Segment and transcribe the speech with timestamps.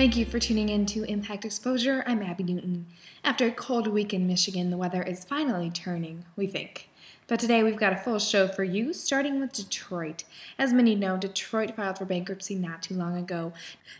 [0.00, 2.02] Thank you for tuning in to Impact Exposure.
[2.06, 2.86] I'm Abby Newton.
[3.22, 6.88] After a cold week in Michigan, the weather is finally turning, we think.
[7.26, 10.24] But today we've got a full show for you, starting with Detroit.
[10.58, 13.52] As many know, Detroit filed for bankruptcy not too long ago.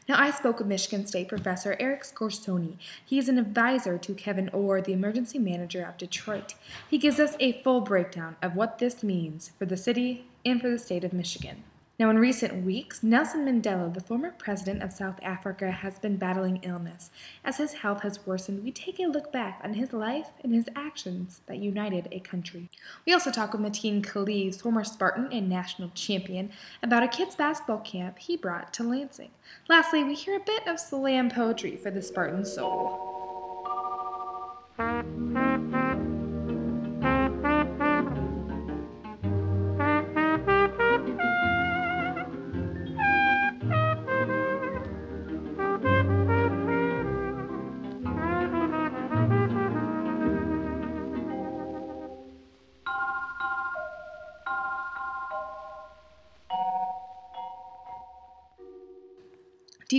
[0.09, 2.79] Now, I spoke with Michigan State professor Eric Scorsone.
[3.05, 6.55] He is an advisor to Kevyn Orr, the emergency manager of Detroit.
[6.89, 10.71] He gives us a full breakdown of what this means for the city and for
[10.71, 11.63] the state of Michigan.
[12.01, 16.61] Now, in recent weeks, Nelson Mandela, the former president of South Africa, has been battling
[16.63, 17.11] illness.
[17.45, 20.67] As his health has worsened, we take a look back on his life and his
[20.75, 22.71] actions that united a country.
[23.05, 27.81] We also talk with Mateen Cleaves, former Spartan and national champion, about a kids' basketball
[27.81, 29.33] camp he brought to Lansing.
[29.69, 33.11] Lastly, we hear a bit of slam poetry for the Spartan soul.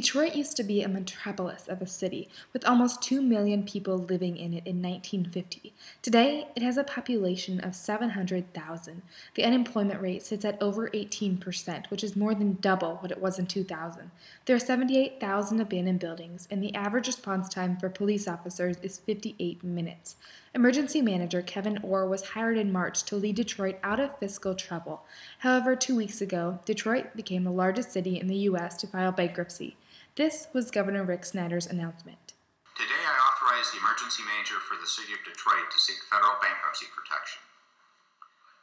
[0.01, 4.35] Detroit used to be a metropolis of a city, with almost 2 million people living
[4.35, 5.73] in it in 1950.
[6.01, 9.03] Today, it has a population of 700,000.
[9.35, 13.37] The unemployment rate sits at over 18%, which is more than double what it was
[13.37, 14.09] in 2000.
[14.47, 19.63] There are 78,000 abandoned buildings, and the average response time for police officers is 58
[19.63, 20.15] minutes.
[20.55, 25.05] Emergency manager Kevyn Orr was hired in March to lead Detroit out of fiscal trouble.
[25.37, 28.75] However, two weeks ago, Detroit became the largest city in the U.S.
[28.77, 29.77] to file bankruptcy.
[30.19, 32.35] This was Governor Rick Snyder's announcement.
[32.75, 36.91] Today, I authorize the emergency manager for the city of Detroit to seek federal bankruptcy
[36.91, 37.39] protection.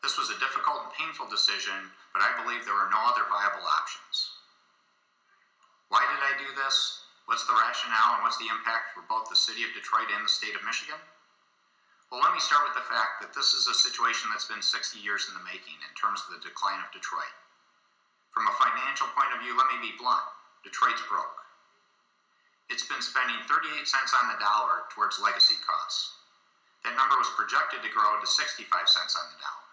[0.04, 3.64] This was a difficult and painful decision, but I believe there were no other viable
[3.64, 4.44] options.
[5.88, 7.08] Why did I do this?
[7.24, 10.36] What's the rationale and what's the impact for both the city of Detroit and the
[10.36, 11.00] state of Michigan?
[12.12, 15.00] Well, let me start with the fact that this is a situation that's been 60
[15.00, 17.32] years in the making in terms of the decline of Detroit.
[18.36, 20.28] From a financial point of view, let me be blunt
[20.68, 21.48] Detroit's broke.
[22.68, 26.20] It's been spending 38 cents on the dollar towards legacy costs.
[26.84, 29.68] That number was projected to grow to 65 cents on the dollar.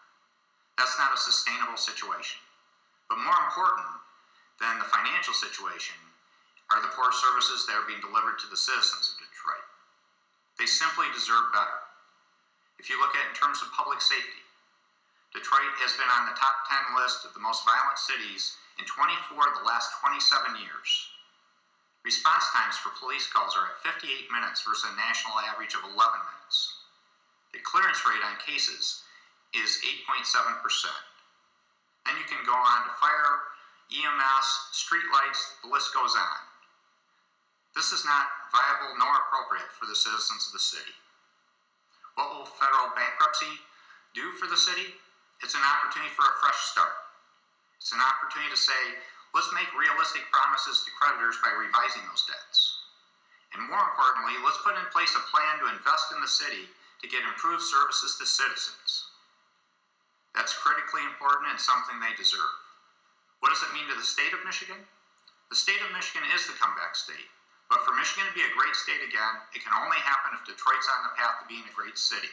[0.79, 2.39] That's not a sustainable situation.
[3.11, 3.91] But more important
[4.63, 6.00] than the financial situation
[6.72, 9.67] are the poor services that are being delivered to the citizens of Detroit.
[10.56, 11.83] They simply deserve better.
[12.79, 14.47] If you look at it in terms of public safety,
[15.35, 19.40] Detroit has been on the top 10 list of the most violent cities in 24
[19.40, 20.90] of the last 27 years.
[22.06, 25.97] Response times for police calls are at 58 minutes versus a national average of 11
[25.97, 26.86] minutes.
[27.50, 29.02] The clearance rate on cases
[29.58, 30.62] is 8.7%.
[32.06, 33.56] Then you can go on to fire,
[33.90, 36.40] EMS, streetlights, the list goes on.
[37.74, 40.96] This is not viable nor appropriate for the citizens of the city.
[42.16, 43.59] What will federal bankruptcy
[44.16, 44.96] do for the city?
[45.44, 47.04] It's an opportunity for a fresh start.
[47.80, 49.00] It's an opportunity to say,
[49.36, 52.88] Let's make realistic promises to creditors by revising those debts.
[53.52, 56.72] And more importantly, let's put in place a plan to invest in the city
[57.03, 59.12] to get improved services to citizens.
[60.31, 62.56] That's critically important and something they deserve.
[63.44, 64.88] What does it mean to the state of Michigan?
[65.52, 67.28] The state of Michigan is the comeback state.
[67.68, 70.88] But for Michigan to be a great state again, it can only happen if Detroit's
[70.96, 72.31] on the path to being a great city.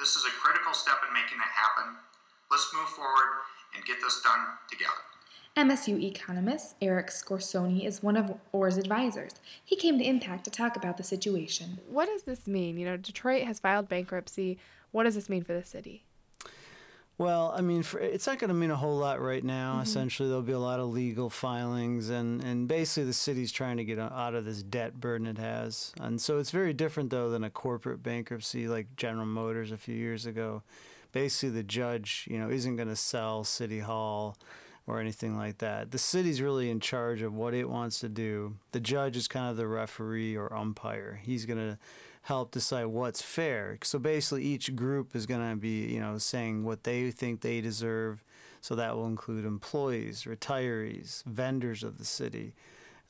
[0.00, 2.00] This is a critical step in making that happen.
[2.48, 4.92] Let's move forward and get this done together.
[5.56, 9.32] MSU economist Eric Scorsone is one of Orr's advisors.
[9.64, 11.80] He came to Impact to talk about the situation.
[11.88, 12.78] What does this mean?
[12.78, 14.58] You know, Detroit has filed bankruptcy.
[14.92, 16.04] What does this mean for the city?
[17.18, 19.72] Well, I mean, for, it's not going to mean a whole lot right now.
[19.72, 19.82] Mm-hmm.
[19.82, 23.84] Essentially, there'll be a lot of legal filings, and, and basically, the city's trying to
[23.84, 25.92] get out of this debt burden it has.
[26.00, 29.96] And so, it's very different, though, than a corporate bankruptcy like General Motors a few
[29.96, 30.62] years ago.
[31.12, 34.36] Basically, the judge, you know, isn't going to sell City Hall
[34.86, 35.90] or anything like that.
[35.90, 38.56] The city's really in charge of what it wants to do.
[38.72, 41.20] The judge is kind of the referee or umpire.
[41.22, 41.78] He's going to
[42.22, 43.78] help decide what's fair.
[43.82, 47.60] So basically, each group is going to be, you know, saying what they think they
[47.60, 48.22] deserve.
[48.60, 52.54] So that will include employees, retirees, vendors of the city.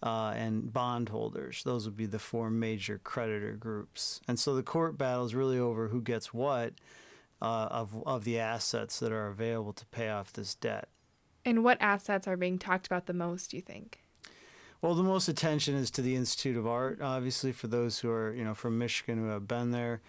[0.02, 1.62] uh, and bondholders.
[1.64, 4.20] Those would be the four major creditor groups.
[4.28, 6.74] And so the court battle is really over who gets what
[7.40, 10.88] uh, of, of the assets that are available to pay off this debt.
[11.44, 14.00] And what assets are being talked about the most, do you think?
[14.80, 18.32] Well, the most attention is to the Institute of Art, obviously, for those who are,
[18.32, 20.02] you know, from Michigan who have been there.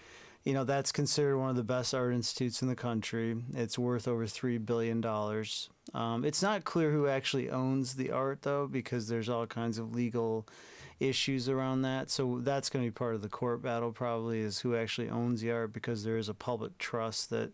[0.44, 3.36] You know, that's considered one of the best art institutes in the country.
[3.56, 5.04] It's worth over $3 billion.
[5.94, 9.94] Um, it's not clear who actually owns the art, though, because there's all kinds of
[9.94, 10.48] legal
[11.00, 12.10] issues around that.
[12.10, 15.42] So that's going to be part of the court battle, probably, is who actually owns
[15.42, 17.51] the art, because there is a public trust that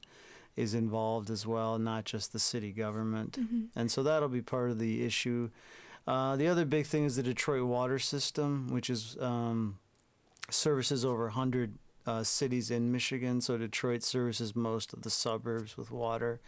[0.55, 3.37] is involved as well, not just the city government.
[3.75, 5.49] And so that'll be part of the issue.
[6.07, 9.79] Uh, the other big thing is the Detroit water system, which is um,
[10.49, 11.73] services over 100
[12.07, 13.41] uh, cities in Michigan.
[13.41, 16.39] So Detroit services most of the suburbs with water.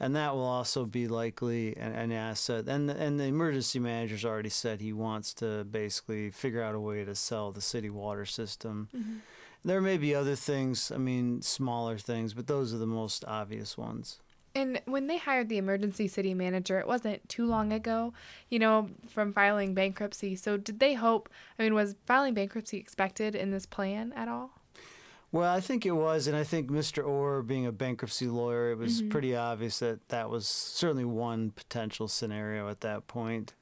[0.00, 2.68] And that will also be likely an, an asset.
[2.68, 7.04] And, and the emergency manager's already said he wants to basically figure out a way
[7.04, 8.88] to sell the city water system.
[8.94, 9.16] Mm-hmm.
[9.64, 13.78] There may be other things, I mean, smaller things, but those are the most obvious
[13.78, 14.20] ones.
[14.54, 18.12] And when they hired the emergency city manager, it wasn't too long ago,
[18.50, 20.36] you know, from filing bankruptcy.
[20.36, 24.50] So did they hope, I mean, was filing bankruptcy expected in this plan at all?
[25.34, 27.04] Well, I think it was, and I think Mr.
[27.04, 32.06] Orr, being a bankruptcy lawyer, it was pretty obvious that that was certainly one potential
[32.06, 33.52] scenario at that point.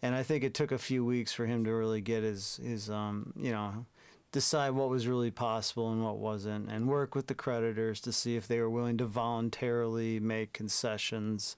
[0.00, 2.88] And I think it took a few weeks for him to really get his his
[2.88, 3.84] um, you know
[4.30, 8.36] decide what was really possible and what wasn't, and work with the creditors to see
[8.36, 11.56] if they were willing to voluntarily make concessions.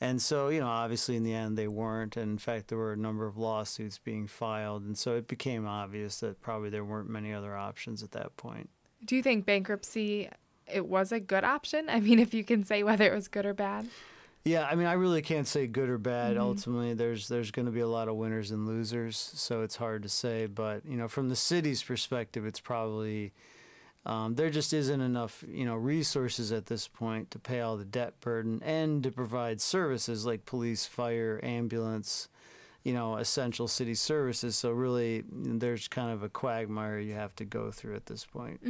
[0.00, 2.16] And so, you know, obviously in the end they weren't.
[2.16, 4.82] And in fact, there were a number of lawsuits being filed.
[4.82, 8.70] And so it became obvious that probably there weren't many other options at that point.
[9.04, 10.28] Do you think bankruptcy
[10.66, 11.88] it was a good option?
[11.88, 13.86] I mean, if you can say whether it was good or bad.
[14.44, 16.38] Yeah, I mean, I really can't say good or bad.
[16.38, 20.02] Ultimately, there's there's going to be a lot of winners and losers, so it's hard
[20.04, 20.46] to say.
[20.46, 23.32] But you know, from the city's perspective, it's probably
[24.06, 27.84] um, there just isn't enough you know resources at this point to pay all the
[27.84, 32.28] debt burden and to provide services like police, fire, ambulance,
[32.88, 34.56] you know, essential city services.
[34.56, 38.60] So really, there's kind of a quagmire you have to go through at this point.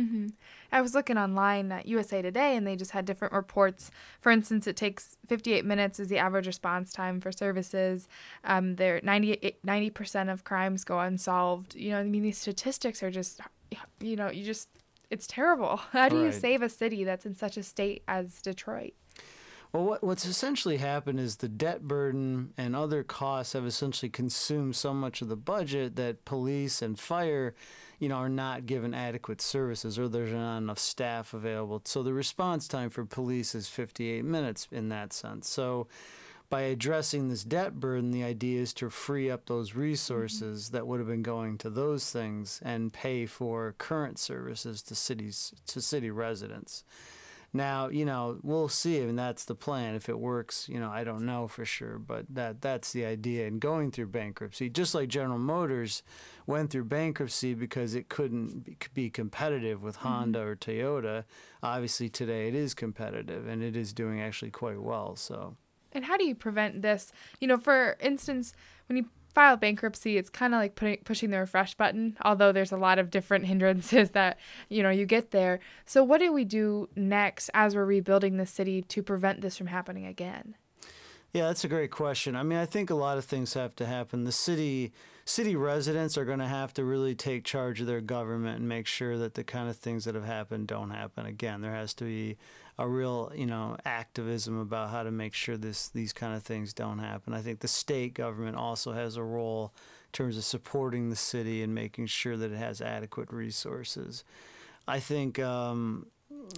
[0.72, 3.92] I was looking online at USA Today and they just had different reports.
[4.20, 8.08] For instance, it takes 58 minutes is the average response time for services.
[8.42, 11.76] Um, there 98 90% of crimes go unsolved.
[11.76, 13.40] You know, I mean these statistics are just
[14.00, 14.68] you know, you just
[15.10, 15.76] it's terrible.
[15.92, 18.94] How do you save a city that's in such a state as Detroit?
[19.72, 24.76] Well, what, what's essentially happened is the debt burden and other costs have essentially consumed
[24.76, 27.54] so much of the budget that police and fire,
[27.98, 31.82] you know, are not given adequate services or there's not enough staff available.
[31.84, 35.50] So the response time for police is 58 minutes in that sense.
[35.50, 35.86] So
[36.48, 40.98] by addressing this debt burden, the idea is to free up those resources that would
[40.98, 46.10] have been going to those things and pay for current services to cities to city
[46.10, 46.84] residents.
[47.52, 49.94] Now, you know, we'll see, and that's the plan.
[49.94, 53.46] If it works, you know, I don't know for sure, but that that's the idea.
[53.46, 56.02] And going through bankruptcy, just like General Motors
[56.46, 60.08] went through bankruptcy because it couldn't be- be competitive with mm-hmm.
[60.08, 61.24] Honda or Toyota.
[61.62, 65.16] Obviously, today it is competitive, and it is doing actually quite well.
[65.16, 65.56] So.
[65.92, 67.12] And how do you prevent this?
[67.40, 68.52] You know, for instance,
[68.88, 69.06] when you
[69.38, 72.98] file bankruptcy, it's kind of like putting, pushing the refresh button, although there's a lot
[72.98, 74.36] of different hindrances that,
[74.68, 75.60] you know, you get there.
[75.86, 79.68] So, what do we do next as we're rebuilding the city to prevent this from
[79.68, 80.56] happening again?
[81.32, 82.34] Yeah, that's a great question.
[82.34, 84.24] I mean, I think a lot of things have to happen.
[84.24, 84.92] The city
[85.24, 88.88] city residents are going to have to really take charge of their government and make
[88.88, 91.60] sure that the kind of things that have happened don't happen again.
[91.60, 92.38] There has to be
[92.78, 96.72] a real, you know, activism about how to make sure this these kind of things
[96.72, 97.34] don't happen.
[97.34, 99.72] I think the state government also has a role
[100.06, 104.24] in terms of supporting the city and making sure that it has adequate resources.
[104.86, 106.06] I think um,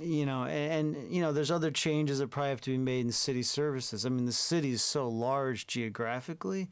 [0.00, 3.06] you know, and, and you know, there's other changes that probably have to be made
[3.06, 4.06] in city services.
[4.06, 6.68] I mean, the city is so large geographically,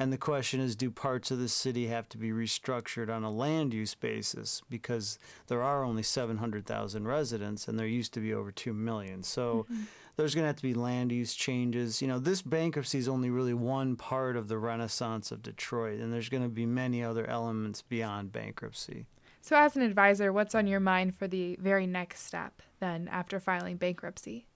[0.00, 3.30] and the question is, do parts of the city have to be restructured on a
[3.30, 8.50] land use basis because there are only 700,000 residents, and there used to be over
[8.50, 9.22] two million.
[9.22, 9.66] So.
[9.70, 9.82] Mm-hmm.
[10.16, 12.02] There's going to have to be land use changes.
[12.02, 16.12] You know, this bankruptcy is only really one part of the renaissance of Detroit, and
[16.12, 19.06] there's going to be many other elements beyond bankruptcy.
[19.40, 23.40] So, as an advisor, what's on your mind for the very next step then after
[23.40, 24.46] filing bankruptcy?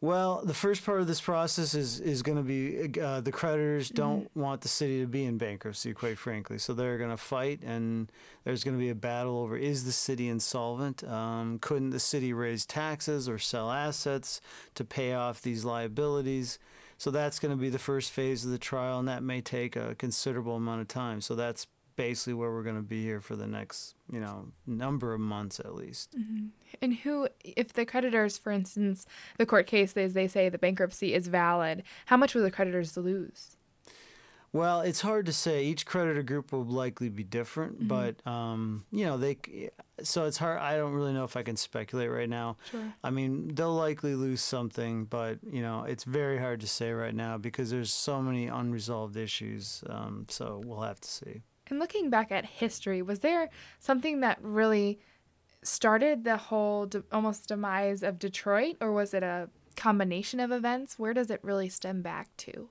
[0.00, 3.88] Well, the first part of this process is is going to be uh, the creditors
[3.88, 6.58] don't want the city to be in bankruptcy, quite frankly.
[6.58, 8.10] So they're going to fight, and
[8.44, 11.02] there's going to be a battle over is the city insolvent?
[11.02, 14.40] Um, couldn't the city raise taxes or sell assets
[14.76, 16.60] to pay off these liabilities?
[16.96, 19.74] So that's going to be the first phase of the trial, and that may take
[19.74, 21.20] a considerable amount of time.
[21.20, 21.66] So that's
[21.98, 25.58] basically where we're going to be here for the next, you know, number of months
[25.58, 26.16] at least.
[26.16, 26.46] Mm-hmm.
[26.80, 29.04] And who, if the creditors, for instance,
[29.36, 32.96] the court case, as they say, the bankruptcy is valid, how much will the creditors
[32.96, 33.56] lose?
[34.52, 35.64] Well, it's hard to say.
[35.64, 37.88] Each creditor group will likely be different, mm-hmm.
[37.88, 39.36] but um, you know they.
[40.02, 40.60] So it's hard.
[40.60, 42.56] I don't really know if I can speculate right now.
[42.70, 42.94] Sure.
[43.02, 47.14] I mean, they'll likely lose something, but you know it's very hard to say right
[47.14, 49.82] now because there's so many unresolved issues.
[49.90, 51.42] Um, so we'll have to see.
[51.68, 55.00] And looking back at history, was there something that really
[55.62, 60.98] started the whole de- almost demise of Detroit, or was it a combination of events?
[60.98, 62.70] Where does it really stem back to?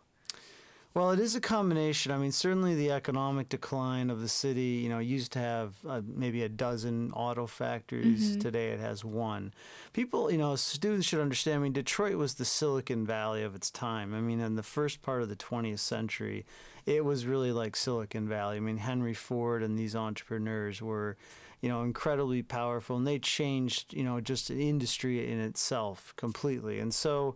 [0.97, 2.11] Well, it is a combination.
[2.11, 6.01] I mean, certainly the economic decline of the city, you know, used to have uh,
[6.03, 8.31] maybe a dozen auto factories.
[8.31, 8.39] Mm-hmm.
[8.39, 9.53] Today it has one.
[9.93, 11.57] People, you know, students should understand.
[11.57, 14.15] I mean, Detroit was the Silicon Valley of its time.
[14.15, 16.47] I mean, in the first part of the 20th century,
[16.87, 18.57] it was really like Silicon Valley.
[18.57, 21.15] I mean, Henry Ford and these entrepreneurs were,
[21.61, 26.79] you know, incredibly powerful and they changed, you know, just an industry in itself completely.
[26.79, 27.35] And so,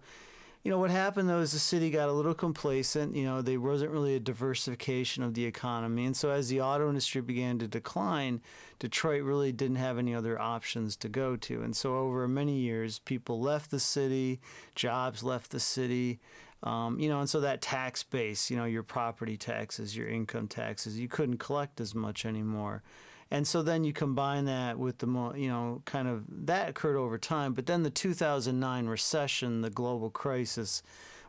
[0.63, 3.15] you know, what happened though is the city got a little complacent.
[3.15, 6.05] You know, there wasn't really a diversification of the economy.
[6.05, 8.41] And so as the auto industry began to decline,
[8.77, 11.63] Detroit really didn't have any other options to go to.
[11.63, 14.39] And so over many years, people left the city,
[14.75, 16.19] jobs left the city.
[16.63, 20.47] Um, you know, and so that tax base, you know, your property taxes, your income
[20.47, 22.83] taxes, you couldn't collect as much anymore.
[23.31, 25.07] And so then you combine that with the,
[25.37, 27.53] you know, kind of that occurred over time.
[27.53, 30.83] But then the 2009 recession, the global crisis,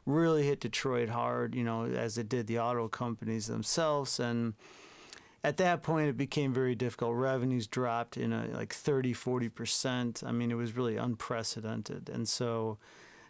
[0.04, 4.18] really hit Detroit hard, you know, as it did the auto companies themselves.
[4.18, 4.54] And
[5.44, 7.14] at that point, it became very difficult.
[7.14, 10.26] Revenues dropped in a, like 30, 40%.
[10.26, 12.08] I mean, it was really unprecedented.
[12.08, 12.78] And so,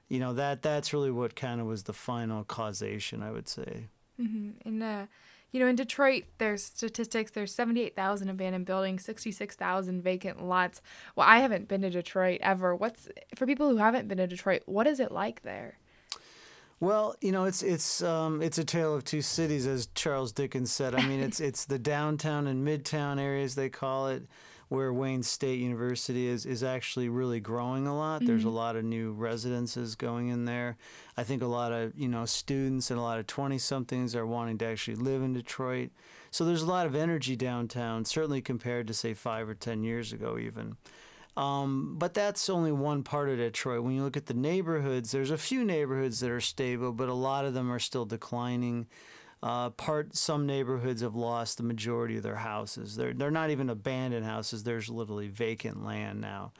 [0.08, 3.88] you know, that that's really what kind of was the final causation, I would say.
[4.18, 4.66] Mm-hmm.
[4.66, 5.06] And, uh,
[5.52, 7.30] you know, in Detroit, there's statistics.
[7.30, 10.80] There's 78,000 abandoned buildings, 66,000 vacant lots.
[11.14, 12.74] Well, I haven't been to Detroit ever.
[12.74, 14.62] What's for people who haven't been to Detroit?
[14.64, 15.78] What is it like there?
[16.80, 20.72] Well, you know, it's it's um, it's a tale of two cities, as Charles Dickens
[20.72, 20.94] said.
[20.96, 24.24] I mean, it's it's the downtown and midtown areas they call it
[24.72, 28.20] where Wayne State University is is actually really growing a lot.
[28.20, 28.26] Mm-hmm.
[28.26, 28.56] There's a mm-hmm.
[28.56, 30.78] lot of new residences going in there.
[31.16, 34.26] I think a lot of you know students and a lot of twenty somethings are
[34.26, 35.90] wanting to actually live in Detroit.
[36.30, 40.12] So there's a lot of energy downtown, certainly compared to say five or ten years
[40.12, 40.76] ago, even.
[41.36, 43.82] Um, but that's only one part of Detroit.
[43.82, 47.14] When you look at the neighborhoods, there's a few neighborhoods that are stable, but a
[47.14, 48.86] lot of them are still declining.
[49.42, 52.94] Uh, part some neighborhoods have lost the majority of their houses.
[52.94, 54.62] They're they're not even abandoned houses.
[54.62, 56.52] There's literally vacant land now.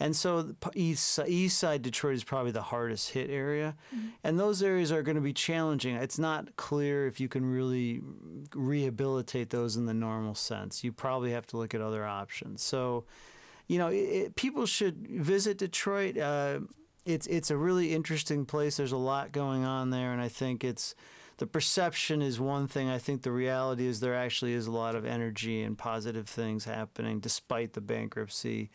[0.00, 4.08] And so east east side Detroit is probably the hardest hit area, mm-hmm.
[4.24, 5.94] and those areas are going to be challenging.
[5.94, 8.00] It's not clear if you can really
[8.54, 10.82] rehabilitate those in the normal sense.
[10.82, 12.62] You probably have to look at other options.
[12.62, 13.04] So,
[13.66, 16.16] you know, it, people should visit Detroit.
[16.16, 16.60] Uh,
[17.04, 18.78] it's it's a really interesting place.
[18.78, 20.94] There's a lot going on there, and I think it's
[21.40, 22.90] the perception is one thing.
[22.90, 26.66] I think the reality is there actually is a lot of energy and positive things
[26.66, 28.70] happening despite the bankruptcy.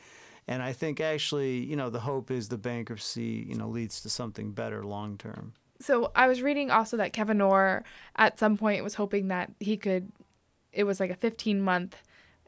[0.47, 4.09] And I think actually, you know, the hope is the bankruptcy, you know, leads to
[4.09, 5.53] something better long term.
[5.79, 7.83] So I was reading also that Kevyn Orr
[8.15, 10.11] at some point was hoping that he could,
[10.71, 11.95] it was like a 15 month,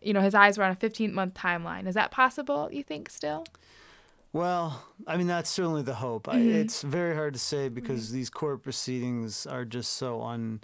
[0.01, 1.85] you know, his eyes were on a 15 month timeline.
[1.85, 3.45] Is that possible, you think, still?
[4.33, 6.27] Well, I mean, that's certainly the hope.
[6.27, 6.37] Mm-hmm.
[6.37, 8.15] I, it's very hard to say because mm-hmm.
[8.15, 10.61] these court proceedings are just so un.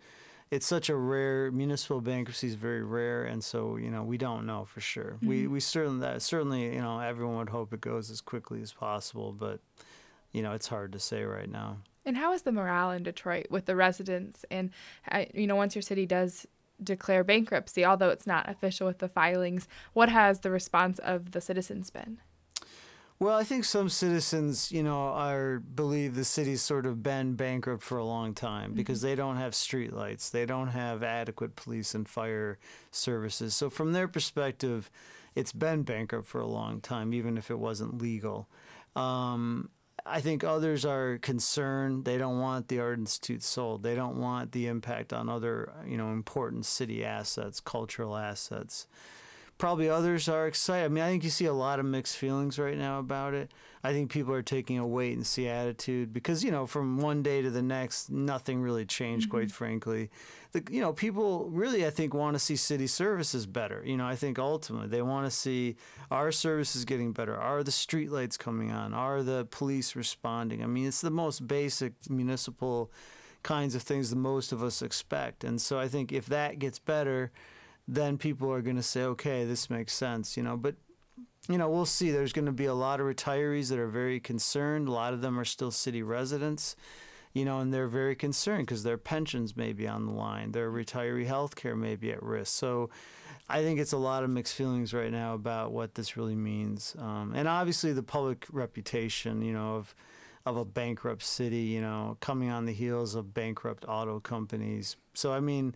[0.51, 4.45] It's such a rare municipal bankruptcy is very rare, and so you know we don't
[4.45, 5.15] know for sure.
[5.17, 5.27] Mm-hmm.
[5.27, 8.71] We we certainly that certainly you know everyone would hope it goes as quickly as
[8.71, 9.59] possible, but
[10.31, 11.77] you know it's hard to say right now.
[12.05, 14.45] And how is the morale in Detroit with the residents?
[14.51, 14.71] And
[15.09, 16.45] uh, you know, once your city does
[16.83, 21.41] declare bankruptcy, although it's not official with the filings, what has the response of the
[21.41, 22.19] citizens been?
[23.19, 27.83] Well, I think some citizens, you know, are believe the city's sort of been bankrupt
[27.83, 28.75] for a long time mm-hmm.
[28.75, 32.59] because they don't have streetlights, they don't have adequate police and fire
[32.91, 33.55] services.
[33.55, 34.89] So from their perspective,
[35.35, 38.47] it's been bankrupt for a long time, even if it wasn't legal.
[38.95, 39.69] Um,
[40.05, 42.03] I think others are concerned.
[42.03, 43.83] They don't want the Art Institute sold.
[43.83, 48.87] They don't want the impact on other, you know, important city assets, cultural assets
[49.57, 50.85] probably others are excited.
[50.85, 53.51] I mean, I think you see a lot of mixed feelings right now about it.
[53.83, 57.21] I think people are taking a wait and see attitude because you know from one
[57.21, 59.27] day to the next, nothing really changed.
[59.27, 59.37] Mm-hmm.
[59.37, 60.09] Quite frankly,
[60.53, 63.83] the, you know people really I think want to see city services better.
[63.85, 65.75] You know, I think ultimately they want to see
[66.09, 67.35] our services getting better.
[67.35, 68.93] Are the streetlights coming on?
[68.93, 70.63] Are the police responding?
[70.63, 72.89] I mean, it's the most basic municipal
[73.43, 75.43] kinds of things that most of us expect.
[75.43, 77.31] And so I think if that gets better,
[77.87, 80.57] then people are going to say, okay, this makes sense, you know.
[80.57, 80.75] But
[81.49, 82.09] you know, we'll see.
[82.09, 84.87] There's going to be a lot of retirees that are very concerned.
[84.87, 86.77] A lot of them are still city residents,
[87.33, 90.71] you know, and they're very concerned because their pensions may be on the line, their
[90.71, 92.53] retiree health care may be at risk.
[92.53, 92.89] So
[93.49, 96.95] I think it's a lot of mixed feelings right now about what this really means.
[96.97, 99.95] Um, and obviously, the public reputation, you know, of
[100.45, 104.97] of a bankrupt city, you know, coming on the heels of bankrupt auto companies.
[105.13, 105.75] So I mean,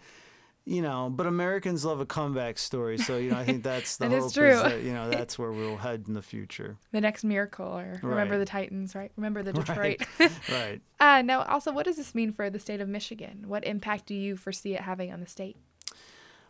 [0.70, 2.98] you know, but Americans love a comeback story.
[2.98, 4.56] So you know, I think that's the That is hope true.
[4.60, 6.76] that you know that's where we'll head in the future.
[6.92, 8.40] The next miracle, or remember Right.
[8.40, 9.12] the Titans, right?
[9.16, 10.02] Remember the Detroit.
[10.20, 10.82] Right.
[11.00, 13.46] uh, now, also, what does this mean for the state of Michigan?
[13.48, 15.56] What impact do you foresee it having on the state?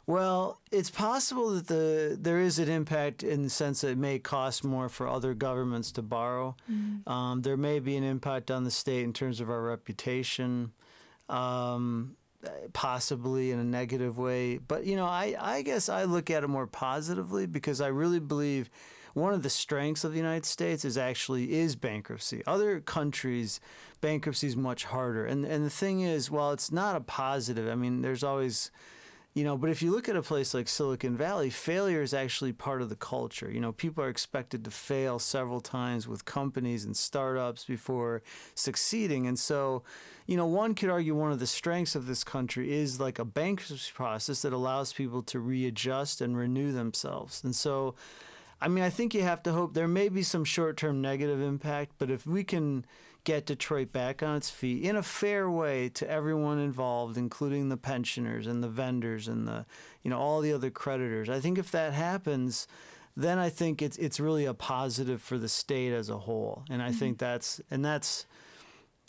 [0.06, 4.20] Well, it's possible that the there is an impact in the sense that it may
[4.20, 6.56] cost more for other governments to borrow.
[7.06, 10.72] Um, there may be an impact on the state in terms of our reputation,
[11.28, 12.16] um,
[12.74, 14.58] possibly in a negative way.
[14.58, 18.20] But you know, I, I guess I look at it more positively because I really
[18.20, 18.70] believe
[19.14, 22.44] one of the strengths of the United States is actually is bankruptcy.
[22.46, 23.60] Other countries,
[24.00, 25.26] bankruptcy is much harder.
[25.26, 28.72] And and the thing is, while it's not a positive, I mean, there's always
[29.38, 32.54] you know, but if you look at a place like Silicon Valley, failure is actually
[32.54, 33.52] part of the culture.
[33.52, 38.24] You know, people are expected to fail several times with companies and startups before
[38.56, 39.28] succeeding.
[39.28, 39.84] And so,
[40.26, 43.26] you know, one could argue one of the strengths of this country is like a
[43.26, 47.44] bankruptcy process that allows people to readjust and renew themselves.
[47.44, 47.94] And so,
[48.60, 51.42] I mean, I think you have to hope there may be some short term negative
[51.42, 52.88] impact, but if we can
[53.28, 57.76] get Detroit back on its feet in a fair way to everyone involved, including the
[57.76, 59.66] pensioners and the vendors and the,
[60.02, 62.70] you know, all the other creditors, I think if that happens,
[63.18, 66.64] then I think it's it's really a positive for the state as a whole.
[66.70, 67.26] And I think mm-hmm.
[67.26, 68.26] that's and that's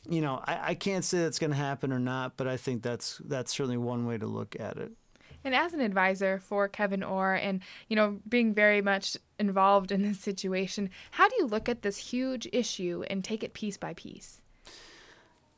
[0.08, 2.82] you know, I, I can't say that's going to happen or not, but I think
[2.82, 4.90] that's that's certainly one way to look at it.
[5.44, 10.02] And as an advisor for Kevyn Orr and, you know, being very much involved in
[10.02, 13.94] this situation, how do you look at this huge issue and take it piece by
[13.94, 14.40] piece?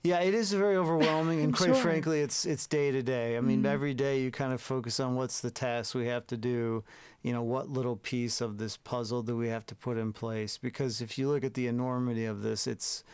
[0.03, 1.75] Yeah, it is very overwhelming, and quite Sure.
[1.75, 1.83] Mm-hmm.
[1.83, 3.37] frankly, it's it's day to day.
[3.37, 6.37] I mean, every day you kind of focus on what's the task we have to
[6.37, 6.85] do.
[7.23, 10.57] You know, what little piece of this puzzle do we have to put in place?
[10.57, 13.05] Because if you look at the enormity of this, it's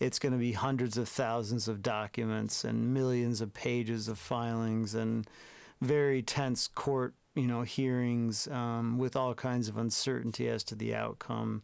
[0.00, 4.94] it's going to be hundreds of thousands of documents and millions of pages of filings
[4.96, 5.28] and
[5.82, 10.94] very tense court, you know, hearings um, with all kinds of uncertainty as to the
[10.94, 11.62] outcome.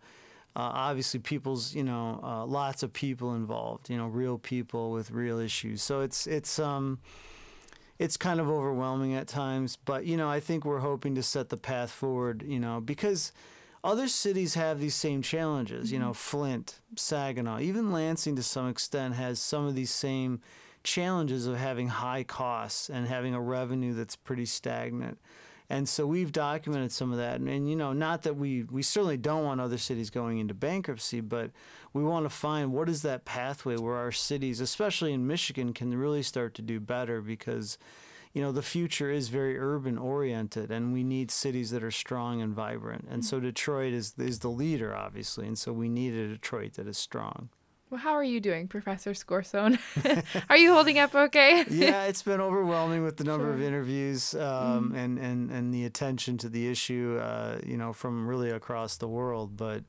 [0.56, 5.10] Uh, obviously, people's, you know, uh, lots of people involved, you know, real people with
[5.12, 5.82] real issues.
[5.82, 6.98] So it's it's um,
[7.98, 9.76] it's kind of overwhelming at times.
[9.76, 13.32] But you know, I think we're hoping to set the path forward, you know, because
[13.84, 15.92] other cities have these same challenges.
[15.92, 20.40] You know, Flint, Saginaw, even Lansing to some extent has some of these same
[20.82, 25.18] challenges of having high costs and having a revenue that's pretty stagnant.
[25.70, 27.40] And so we've documented some of that.
[27.40, 30.54] And, and, you know, not that we, we certainly don't want other cities going into
[30.54, 31.50] bankruptcy, but
[31.92, 35.94] we want to find what is that pathway where our cities, especially in Michigan, can
[35.94, 37.76] really start to do better because,
[38.32, 42.40] you know, the future is very urban oriented and we need cities that are strong
[42.40, 43.06] and vibrant.
[43.10, 43.46] And so mm-hmm.
[43.46, 45.46] Detroit is, is the leader, obviously.
[45.46, 47.50] And so we need a Detroit that is strong.
[47.90, 49.78] Well, how are you doing, Professor Scorsone?
[50.50, 51.64] are you holding up okay?
[51.70, 56.36] yeah, it's been overwhelming with the number of interviews um, and, and, and the attention
[56.38, 59.56] to the issue, uh, you know, from really across the world.
[59.56, 59.84] But,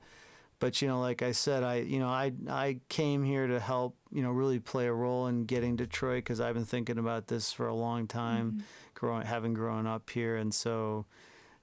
[0.60, 3.96] but you know, like I said, I you know I I came here to help
[4.12, 7.52] you know really play a role in getting Detroit because I've been thinking about this
[7.52, 11.06] for a long time, growing having grown up here, and so.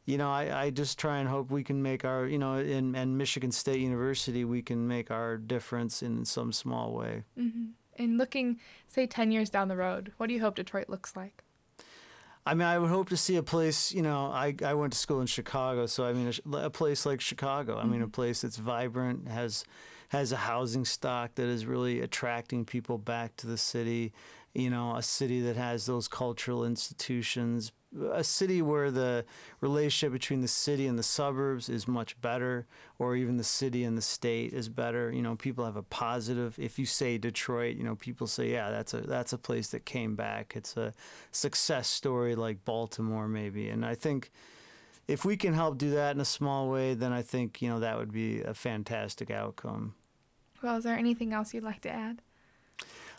[0.06, 2.94] You know, I, I just try and hope we can make our, you know, in
[2.94, 7.24] and Michigan State University, we can make our difference in some small way.
[7.38, 7.64] Mm-hmm.
[7.98, 11.42] And looking, say, 10 years down the road, what do you hope Detroit looks like?
[12.46, 13.92] I mean, I would hope to see a place.
[13.92, 17.04] You know, I, I went to school in Chicago, so I mean, a, a place
[17.04, 17.76] like Chicago.
[17.76, 19.64] I mean, a place that's vibrant, has
[20.10, 24.12] has a housing stock that is really attracting people back to the city.
[24.54, 27.72] You know, a city that has those cultural institutions.
[28.12, 29.24] A city where the
[29.60, 32.66] relationship between the city and the suburbs is much better,
[32.98, 35.10] or even the city and the state is better.
[35.12, 36.58] You know, people have a positive.
[36.58, 39.84] If you say Detroit, you know, people say, yeah, that's a that's a place that
[39.84, 40.54] came back.
[40.56, 40.92] It's a
[41.32, 43.68] success story like Baltimore, maybe.
[43.68, 44.30] And I think
[45.08, 47.80] if we can help do that in a small way, then I think you know
[47.80, 49.94] that would be a fantastic outcome.
[50.62, 52.22] Well, is there anything else you'd like to add?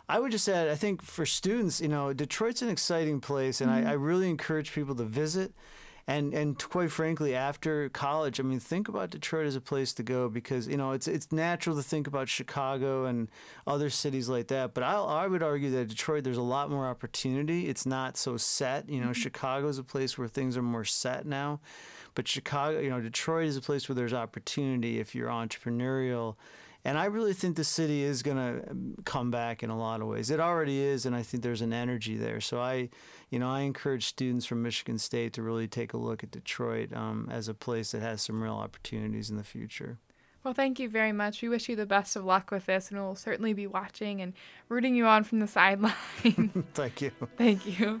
[0.08, 3.70] I would just add, I think for students, you know, Detroit's an exciting place, and
[3.70, 5.52] I, I really encourage people to visit
[6.08, 10.02] and and quite frankly, after college, I mean, think about Detroit as a place to
[10.02, 13.28] go because you know it's it's natural to think about Chicago and
[13.66, 14.72] other cities like that.
[14.72, 17.68] But I I would argue that Detroit there's a lot more opportunity.
[17.68, 18.88] It's not so set.
[18.88, 19.20] You know, mm-hmm.
[19.20, 21.60] Chicago is a place where things are more set now,
[22.14, 26.36] but Chicago, you know, Detroit is a place where there's opportunity if you're entrepreneurial
[26.88, 30.00] and I really think the city is going to um, come back in a lot
[30.00, 30.30] of ways.
[30.30, 32.40] It already is, and I think there's an energy there.
[32.40, 32.88] So I,
[33.28, 36.94] you know, I encourage students from Michigan State to really take a look at Detroit
[36.94, 39.98] um, as a place that has some real opportunities in the future.
[40.42, 41.42] Well, thank you very much.
[41.42, 44.32] We wish you the best of luck with this, and we'll certainly be watching and
[44.70, 45.94] rooting you on from the sidelines.
[46.72, 47.10] thank you.
[47.36, 48.00] Thank you.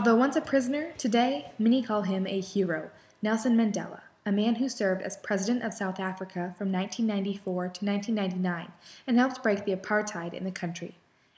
[0.00, 4.66] Although once a prisoner, today many call him a hero, Nelson Mandela, a man who
[4.66, 8.72] served as President of South Africa from 1994 to 1999
[9.06, 10.94] and helped break the apartheid in the country.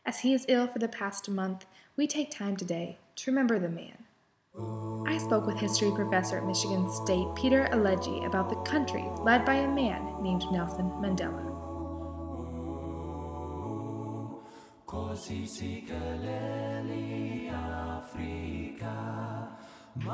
[0.06, 3.68] As he is ill for the past month, we take time today to remember the
[3.68, 4.04] man.
[5.08, 9.54] I spoke with history professor at Michigan State Peter Alegi about the country led by
[9.54, 11.48] a man named Nelson Mandela.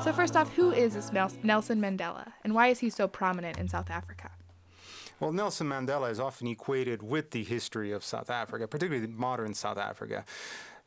[0.03, 3.69] So, first off, who is this Nelson Mandela and why is he so prominent in
[3.69, 4.31] South Africa?
[5.21, 9.79] Well, Nelson Mandela is often equated with the history of South Africa, particularly modern South
[9.79, 10.25] Africa.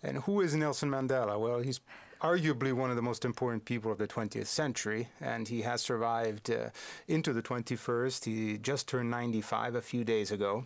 [0.04, 1.40] And who is Nelson Mandela?
[1.40, 1.82] Well, he's
[2.22, 6.50] arguably one of the most important people of the 20th century, and he has survived
[6.50, 6.70] uh,
[7.08, 8.26] into the 21st.
[8.26, 10.66] He just turned 95 a few days ago.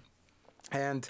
[0.72, 1.08] And,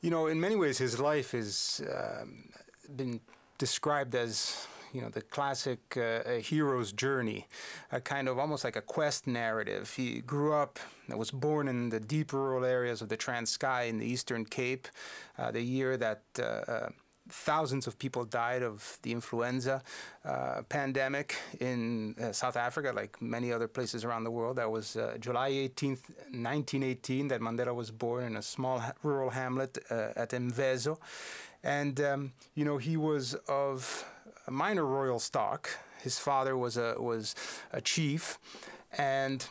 [0.00, 2.48] you know, in many ways, his life has um,
[2.96, 3.20] been
[3.58, 7.46] described as you know the classic uh, hero's journey,
[7.90, 9.94] a kind of almost like a quest narrative.
[9.94, 10.78] He grew up,
[11.08, 14.88] was born in the deep rural areas of the Transkei in the Eastern Cape,
[15.38, 16.88] uh, the year that uh, uh
[17.28, 19.82] thousands of people died of the influenza
[20.24, 24.56] uh, pandemic in uh, South Africa, like many other places around the world.
[24.56, 29.78] That was uh, July 18th, 1918, that Mandela was born in a small rural hamlet
[29.90, 30.98] uh, at Mvezo.
[31.64, 34.04] And, um, you know, he was of
[34.50, 35.70] minor royal stock.
[36.02, 37.34] His father was a, was
[37.72, 38.38] a chief.
[38.96, 39.46] And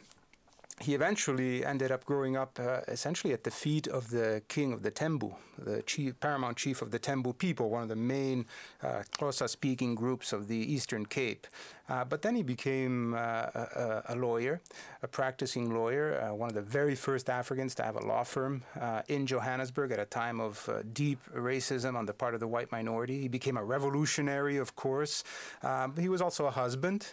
[0.82, 4.82] he eventually ended up growing up uh, essentially at the feet of the king of
[4.82, 8.46] the Tembu, the chief, paramount chief of the Tembu people, one of the main
[8.82, 11.48] uh, Xhosa speaking groups of the Eastern Cape.
[11.90, 14.62] Uh, but then he became uh, a, a, lawyer,
[15.04, 18.64] a practicing lawyer, uh, one of the very first Africans to have a law firm
[18.80, 22.72] uh, in Johannesburg at a time of deep racism on the part of the white
[22.72, 23.22] minority.
[23.22, 25.24] He became a revolutionary, of course.
[25.62, 27.08] but he was also a husband.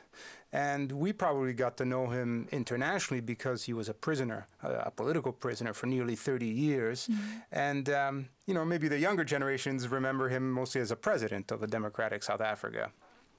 [0.53, 5.31] And we probably got to know him internationally because he was a prisoner, a, political
[5.31, 7.07] prisoner for nearly 30 years.
[7.07, 7.39] Mm-hmm.
[7.53, 11.63] And, um, you know, maybe the younger generations remember him mostly as a president of
[11.63, 12.93] a democratic South Africa.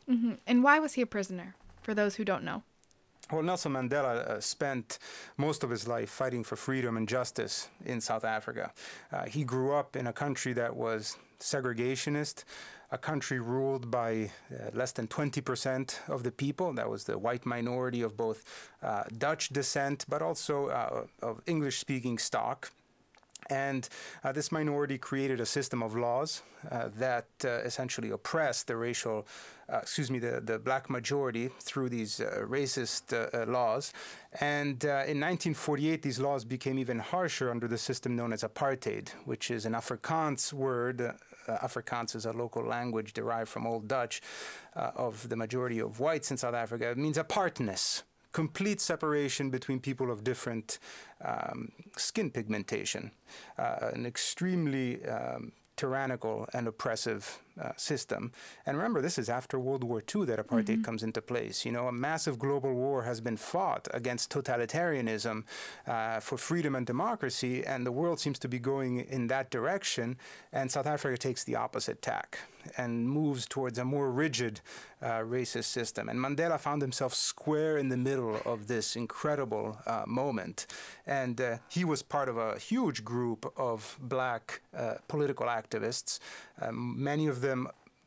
[0.08, 0.34] Mm-hmm.
[0.46, 2.62] And why was he a prisoner, for those who don't know?
[3.32, 4.98] Well, Nelson Mandela uh, spent
[5.38, 8.72] most of his life fighting for freedom and justice in South Africa.
[9.12, 12.44] Uh, he grew up in a country that was segregationist,
[12.92, 16.74] a country ruled by uh, less than 20% of the people.
[16.74, 18.44] That was the white minority of both
[18.82, 22.72] uh, Dutch descent, but also uh, of English speaking stock.
[23.50, 23.88] And
[24.24, 29.26] uh, this minority created a system of laws uh, that uh, essentially oppressed the racial,
[29.72, 33.94] uh, excuse me, the, the black majority through these uh, racist uh, laws.
[34.40, 39.50] And in 1948, these laws became even harsher under the system known as apartheid, which
[39.50, 41.16] is an Afrikaans word
[41.48, 44.22] Afrikaans is a local language derived from Old Dutch
[44.76, 46.92] of the majority of whites in South Africa.
[46.92, 50.80] It means apartness, complete separation between people of different
[51.24, 53.12] um, skin pigmentation,
[53.58, 58.32] uh, an extremely um, tyrannical and oppressive uh, system.
[58.66, 60.82] And remember, this is after World War II that apartheid mm-hmm.
[60.84, 61.66] comes into place.
[61.66, 65.44] You know, a massive global war has been fought against totalitarianism
[65.88, 70.18] uh, for freedom and democracy, and the world seems to be going in that direction.
[70.52, 72.40] And South Africa takes the opposite tack
[72.78, 74.62] and moves towards a more rigid
[75.02, 76.10] uh, racist system.
[76.10, 80.68] And Mandela found himself square in the middle of this incredible uh, moment.
[81.08, 86.20] And uh, he was part of a huge group of black uh, political activists.
[86.62, 87.49] Um, many of them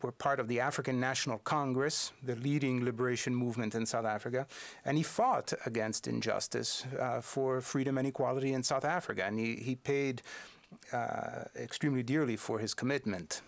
[0.03, 4.47] were part of the African National Congress, the leading liberation movement in South Africa,
[4.85, 9.57] and he fought against injustice uh, for freedom and equality in South Africa, and he,
[9.57, 10.23] he paid
[10.93, 13.43] uh, extremely dearly for his commitment.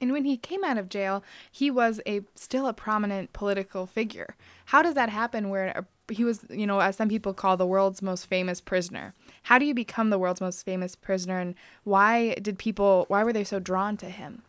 [0.00, 4.36] And when he came out of jail, he was a still a prominent political figure.
[4.66, 8.02] How does that happen where he was, you know, as some people call the world's
[8.02, 9.14] most famous prisoner?
[9.44, 13.32] How do you become the world's most famous prisoner and why did people why were
[13.32, 14.42] they so drawn to him?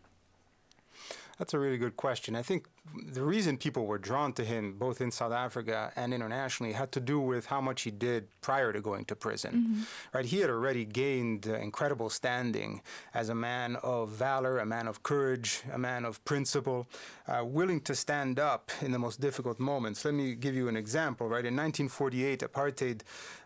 [1.38, 2.36] That's a really good question.
[2.36, 2.68] I think
[3.12, 7.00] the reason people were drawn to him, both in South Africa and internationally, had to
[7.00, 9.54] do with how much he did prior to going to prison.
[9.54, 10.18] Mm-hmm.
[10.18, 12.82] Right, he had already gained uh, incredible standing
[13.14, 16.88] as a man of valor, a man of courage, a man of principle,
[17.28, 20.04] uh, willing to stand up in the most difficult moments.
[20.06, 21.28] Let me give you an example.
[21.28, 23.02] Right, in 1948, apartheid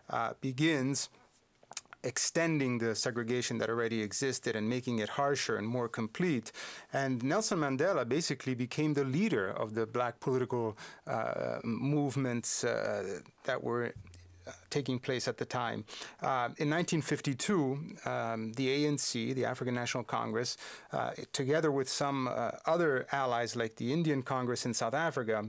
[0.08, 1.10] uh, begins
[2.04, 6.52] extending the segregation that already existed and making it harsher and more complete.
[6.92, 13.62] And Nelson Mandela basically became the leader of the black political uh, movements uh, that
[13.62, 13.92] were
[14.44, 15.84] uh, taking place at the time.
[16.20, 20.56] Uh, in 1952, um, the ANC, the African National Congress,
[20.92, 25.44] uh, together with some uh, other allies like the Indian Congress in South Africa,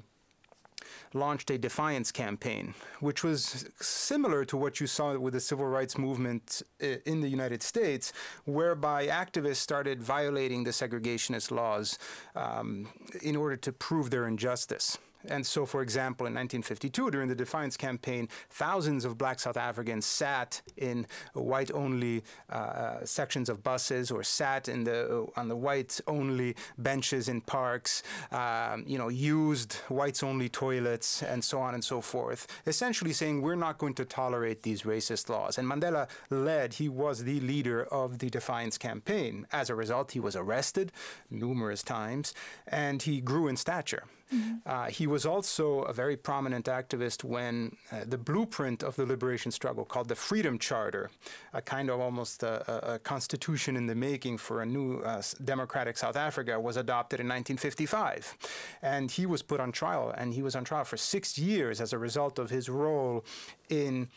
[1.13, 5.97] launched a defiance campaign, which was similar to what you saw with the civil rights
[5.97, 8.13] movement in the United States,
[8.45, 11.97] whereby activists started violating the segregationist laws
[12.35, 12.89] um,
[13.21, 14.97] in order to prove their injustice.
[15.29, 20.05] And so, for example, in 1952, during the Defiance campaign, thousands of black South Africans
[20.05, 25.47] sat in white only uh, uh, sections of buses or sat in the, uh, on
[25.47, 31.59] the white only benches in parks, um, you know, used whites only toilets, and so
[31.59, 35.57] on and so forth, essentially saying we're not going to tolerate these racist laws.
[35.57, 39.47] And Mandela led, he was the leader of the Defiance campaign.
[39.51, 40.91] As a result, he was arrested
[41.29, 42.33] numerous times
[42.67, 44.03] and he grew in stature.
[44.33, 44.53] Mm-hmm.
[44.65, 49.51] Uh, he was also a very prominent activist when uh, the blueprint of the liberation
[49.51, 51.09] struggle, called the Freedom Charter,
[51.53, 55.97] a kind of almost a, a constitution in the making for a new uh, democratic
[55.97, 58.37] South Africa, was adopted in 1955.
[58.81, 61.93] And he was put on trial, and he was on trial for six years as
[61.93, 63.23] a result of his role
[63.69, 64.09] in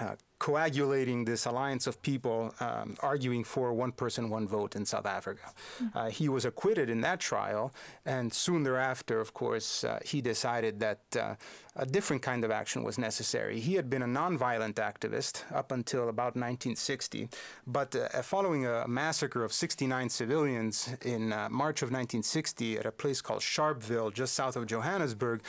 [0.00, 5.06] uh, coagulating this alliance of people um, arguing for one person, one vote in South
[5.06, 5.46] Africa.
[5.52, 5.96] Mm-hmm.
[5.96, 7.72] Uh, he was acquitted in that trial,
[8.04, 11.36] and soon thereafter, of course, uh, he decided that uh,
[11.76, 13.60] a different kind of action was necessary.
[13.60, 17.28] He had been a nonviolent activist up until about 1960,
[17.64, 22.90] but uh, following a massacre of 69 civilians in uh, March of 1960 at a
[22.90, 25.40] place called Sharpeville, just south of Johannesburg,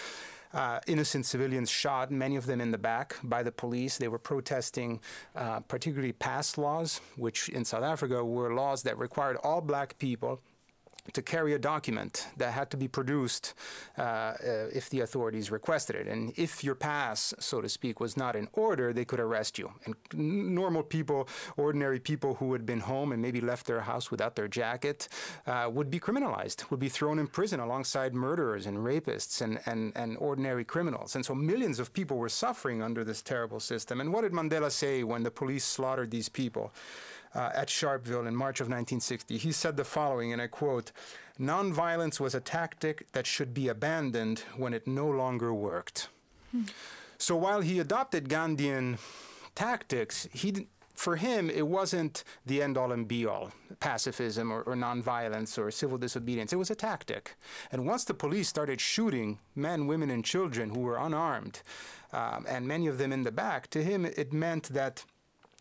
[0.54, 3.98] uh, innocent civilians shot, many of them in the back by the police.
[3.98, 5.00] They were protesting
[5.36, 10.42] uh, particularly pass laws, which in South Africa were laws that required all black people
[11.12, 13.54] to carry a document that had to be produced
[13.98, 14.36] uh, uh,
[14.74, 16.08] if the authorities requested it.
[16.08, 19.74] And if your pass, so to speak, was not in order, they could arrest you.
[19.86, 24.36] And normal people, ordinary people who had been home and maybe left their house without
[24.36, 25.10] their jacket,
[25.46, 29.92] uh, would be criminalized, would be thrown in prison alongside murderers and rapists and, and,
[29.96, 31.16] and ordinary criminals.
[31.16, 34.00] And so millions of people were suffering under this terrible system.
[34.00, 36.72] And what did Mandela say when the police slaughtered these people?
[37.36, 39.38] Uh, at Sharpeville in March of 1960.
[39.38, 40.92] He said the following, and I quote
[41.40, 46.10] Nonviolence was a tactic that should be abandoned when it no longer worked.
[46.52, 46.64] Hmm.
[47.18, 49.00] So while he adopted Gandhian
[49.56, 54.76] tactics, he for him, it wasn't the end all and be all, pacifism or, or
[54.76, 56.54] nonviolence or civil disobedience.
[56.54, 57.36] It was a tactic.
[57.72, 61.62] And once the police started shooting men, women, and children who were unarmed,
[62.12, 65.04] um, and many of them in the back, to him it meant that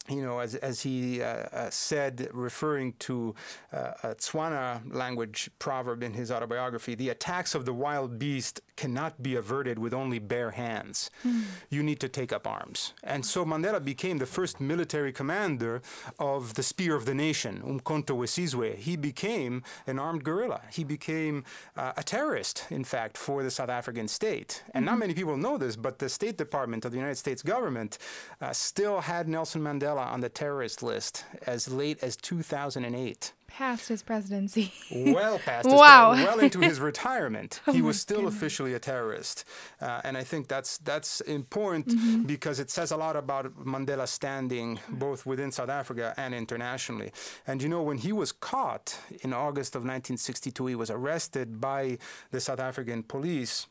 [0.09, 3.35] you know, as, as he uh, uh, said, referring to
[3.73, 9.23] uh, a Tswana language proverb in his autobiography, the attacks of the wild beast cannot
[9.23, 11.09] be averted with only bare hands.
[11.25, 11.45] Mm.
[11.71, 12.95] You need to take up arms.
[13.05, 15.83] And so Mandela became the first military commander
[16.19, 18.75] of the Spear of the Nation, Umkhonto we Sizwe.
[18.75, 20.62] He became an armed guerrilla.
[20.73, 21.45] He became
[21.77, 24.65] uh, a terrorist, in fact, for the South African state.
[24.75, 24.93] And mm-hmm.
[24.93, 27.99] not many people know this, but the State Department of the United States government
[28.41, 33.33] uh, still had Nelson Mandela Mandela on the terrorist list as late as 2008.
[33.48, 34.72] Past his presidency.
[34.90, 36.12] well past his wow.
[36.12, 37.61] well into his retirement.
[37.66, 38.37] oh he was still goodness.
[38.37, 39.44] officially a terrorist.
[39.81, 42.22] Uh, and I think that's that's important mm-hmm.
[42.22, 47.12] because it says a lot about Mandela's standing both within South Africa and internationally.
[47.46, 51.98] And you know, when he was caught in August of 1962, he was arrested by
[52.31, 53.66] the South African police.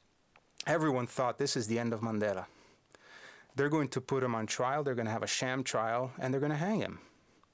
[0.67, 2.45] Everyone thought this is the end of Mandela.
[3.55, 6.33] They're going to put him on trial, they're going to have a sham trial, and
[6.33, 6.99] they're going to hang him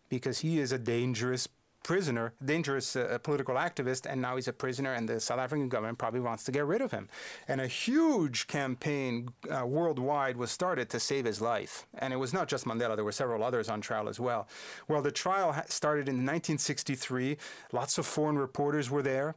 [0.10, 1.48] because he is a dangerous
[1.88, 5.98] prisoner, dangerous uh, political activist, and now he's a prisoner, and the South African government
[5.98, 7.08] probably wants to get rid of him.
[7.48, 11.88] And a huge campaign uh, worldwide was started to save his life.
[11.98, 14.50] And it was not just Mandela, there were several others on trial as well.
[14.90, 17.38] Well, the trial started in 1963.
[17.72, 19.36] Lots of foreign reporters were there.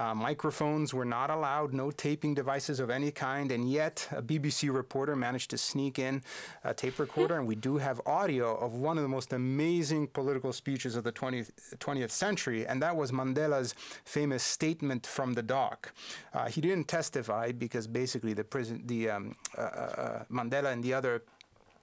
[0.00, 4.74] Uh, microphones were not allowed, no taping devices of any kind, and yet a BBC
[4.74, 6.22] reporter managed to sneak in
[6.64, 10.54] a tape recorder, and we do have audio of one of the most amazing political
[10.54, 13.74] speeches of the 20th, 20th century, and that was Mandela's
[14.06, 15.92] famous statement from the dock.
[16.32, 20.82] Uh, he didn't testify because basically the prison, the um, uh, uh, uh Mandela and
[20.82, 21.24] the other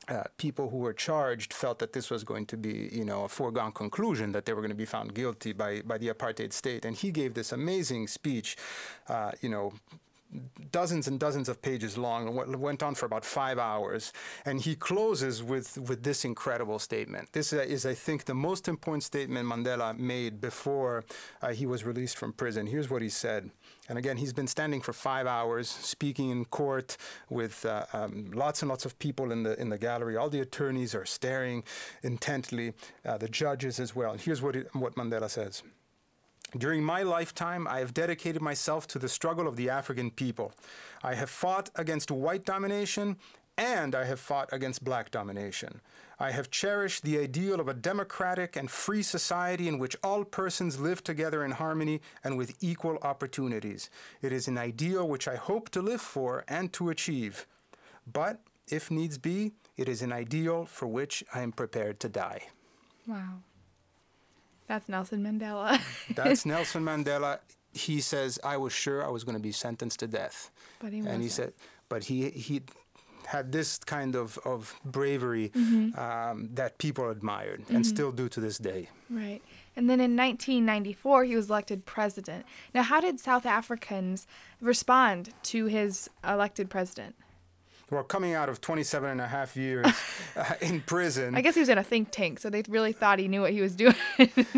[0.08, 3.28] uh, people who were charged felt that this was going to be, you know, a
[3.30, 6.86] foregone conclusion that they were going to be found guilty by, by the apartheid state.
[6.86, 8.58] And he gave this amazing speech,
[9.10, 9.74] uh, you know,
[10.72, 14.12] dozens and dozens of pages long and went on for about five hours.
[14.46, 17.32] And he closes with, with this incredible statement.
[17.34, 21.06] This is, I think, the most important statement Mandela made before
[21.42, 22.68] uh, he was released from prison.
[22.68, 23.52] Here's what he said.
[23.90, 26.98] And again, he's been standing for five hours, speaking in court
[27.30, 30.18] with uh, um, lots and lots of people in the in the gallery.
[30.18, 31.64] All the attorneys are staring
[32.04, 32.74] intently,
[33.06, 34.12] uh, the judges as well.
[34.12, 35.64] And here's what it, what Mandela says.
[36.58, 40.54] During my lifetime, I have dedicated myself to the struggle of the African people.
[41.04, 43.18] I have fought against white domination
[43.58, 45.82] and I have fought against black domination.
[46.20, 50.80] I have cherished the ideal of a democratic and free society in which all persons
[50.80, 53.90] live together in harmony and with equal opportunities.
[54.22, 57.46] It is an ideal which I hope to live for and to achieve.
[58.12, 62.42] But, if needs be, it is an ideal for which I am prepared to die.
[63.08, 63.42] Wow.
[64.68, 65.80] That's Nelson Mandela.
[66.16, 67.40] That's Nelson Mandela.
[67.74, 70.52] He says, I was sure I was going to be sentenced to death.
[70.80, 71.54] But he and he said,
[71.90, 72.64] but he, he
[73.28, 76.00] had this kind of, of bravery Mm-hmm.
[76.00, 78.90] um, that people admired and still do to this day.
[79.10, 79.42] Right.
[79.76, 82.46] And then in 1994, he was elected president.
[82.74, 84.26] Now, how did South Africans
[84.62, 87.16] respond to his elected president?
[87.90, 89.86] Well, coming out of 27 and a half years
[90.36, 93.18] uh, in prison, I guess he was in a think tank, so they really thought
[93.18, 93.96] he knew what he was doing.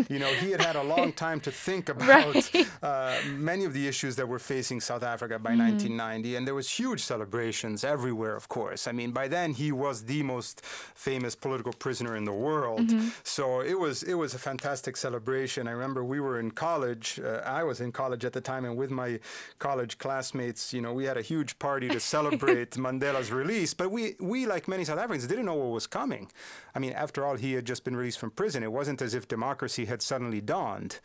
[0.08, 2.66] you know, he had had a long time to think about Right.
[2.82, 6.68] uh, many of the issues that were facing South Africa by 1990, and there was
[6.68, 8.34] huge celebrations everywhere.
[8.34, 10.64] Of course, I mean, by then he was the most
[10.94, 12.90] famous political prisoner in the world,
[13.22, 15.68] so it was it was a fantastic celebration.
[15.68, 17.20] I remember we were in college.
[17.24, 19.20] Uh, I was in college at the time, and with my
[19.60, 22.76] college classmates, you know, we had a huge party to celebrate
[23.20, 23.74] Mandela's release.
[23.74, 26.30] But we we like many South Africans didn't know what was coming.
[26.74, 28.62] I mean, after all, he had just been released from prison.
[28.62, 31.00] It wasn't as if democracy had suddenly dawned,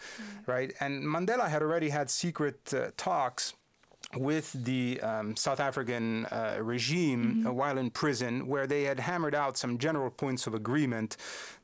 [0.45, 0.73] right?
[0.79, 3.53] And Mandela had already had secret uh, talks
[4.15, 9.35] with the um, South African uh, regime uh, while in prison, where they had hammered
[9.35, 11.17] out some general points of agreement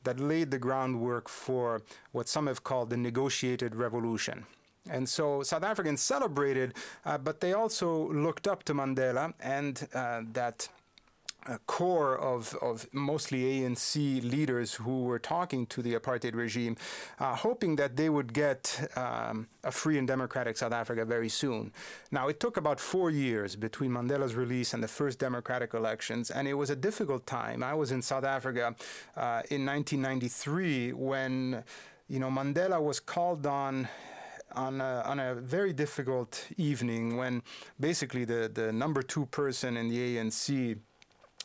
[0.04, 4.44] that laid the groundwork for what some have called the negotiated revolution.
[4.90, 6.74] And so South Africans celebrated,
[7.04, 10.68] uh, but they also looked up to Mandela and uh, that
[11.46, 16.76] a core of, of mostly ANC leaders who were talking to the apartheid regime,
[17.18, 21.72] uh, hoping that they would get um, a free and democratic South Africa very soon.
[22.10, 26.46] Now, it took about four years between Mandela's release and the first democratic elections, and
[26.46, 27.62] it was a difficult time.
[27.62, 28.74] I was in South Africa
[29.16, 31.64] uh, in 1993 when,
[32.08, 33.88] you know, Mandela was called on
[34.54, 37.42] on a, on a very difficult evening when
[37.80, 40.78] basically the, the number two person in the ANC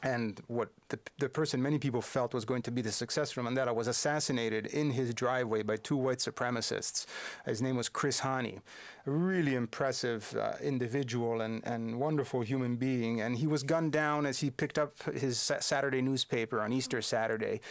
[0.04, 3.48] and what the, the person many people felt was going to be the successor of
[3.48, 7.08] Mandela was assassinated in his driveway by two white supremacists.
[7.46, 8.62] His name was Chris Hani,
[9.08, 13.22] a really impressive uh, individual and, and wonderful human being.
[13.22, 17.62] And he was gunned down as he picked up his Saturday newspaper on Easter Saturday.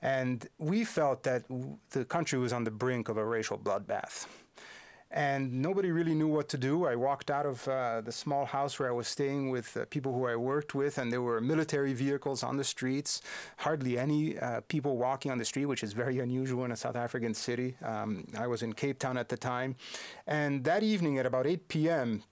[0.00, 1.44] And we felt that
[1.90, 4.26] the country was on the brink of a racial bloodbath
[5.14, 6.86] and nobody really knew what to do.
[6.86, 10.12] I walked out of uh, the small house where I was staying with uh, people
[10.12, 13.22] who I worked with, and there were military vehicles on the streets.
[13.58, 16.96] Hardly any uh, people walking on the street, which is very unusual in a South
[16.96, 17.76] African city.
[17.84, 19.76] Um, I was in Cape Town at the time,
[20.26, 22.24] and that evening at about 8 p.m.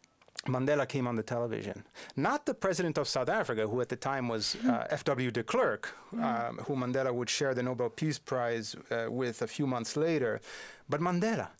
[0.48, 1.84] Mandela came on the television.
[2.16, 5.30] Not the president of South Africa, who at the time was uh, F.W.
[5.30, 9.68] de Klerk, um, who Mandela would share the Nobel Peace Prize uh, with a few
[9.68, 10.40] months later,
[10.88, 11.50] but Mandela.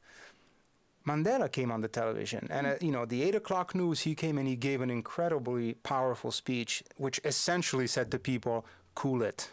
[1.07, 4.01] Mandela came on the television, and at, you know the eight o'clock news.
[4.01, 9.23] He came and he gave an incredibly powerful speech, which essentially said to people, "Cool
[9.23, 9.51] it."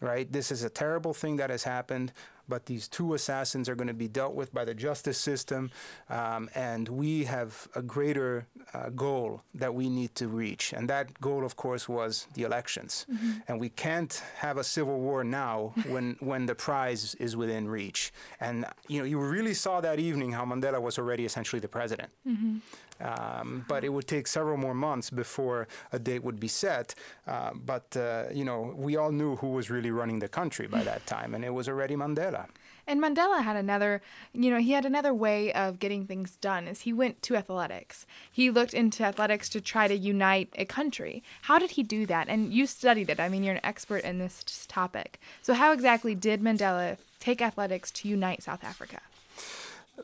[0.00, 0.30] Right?
[0.30, 2.12] This is a terrible thing that has happened,
[2.48, 5.70] but these two assassins are going to be dealt with by the justice system,
[6.08, 10.72] um, and we have a greater uh, goal that we need to reach.
[10.72, 13.06] And that goal, of course, was the elections.
[13.46, 18.12] And we can't have a civil war now when, when the prize is within reach.
[18.40, 22.10] And you know, you really saw that evening how Mandela was already essentially the president.
[23.00, 26.94] Um, but it would take several more months before a date would be set.
[27.26, 30.82] Uh, but uh, you know, we all knew who was really running the country by
[30.82, 32.46] that time, and it was already Mandela.
[32.86, 36.80] And Mandela had another, you know, he had another way of getting things done is
[36.80, 38.04] he went to athletics.
[38.32, 41.22] He looked into athletics to try to unite a country.
[41.42, 42.28] How did he do that?
[42.28, 43.20] And you studied it.
[43.20, 45.20] I mean, you're an expert in this topic.
[45.40, 49.00] So how exactly did Mandela take athletics to unite South Africa?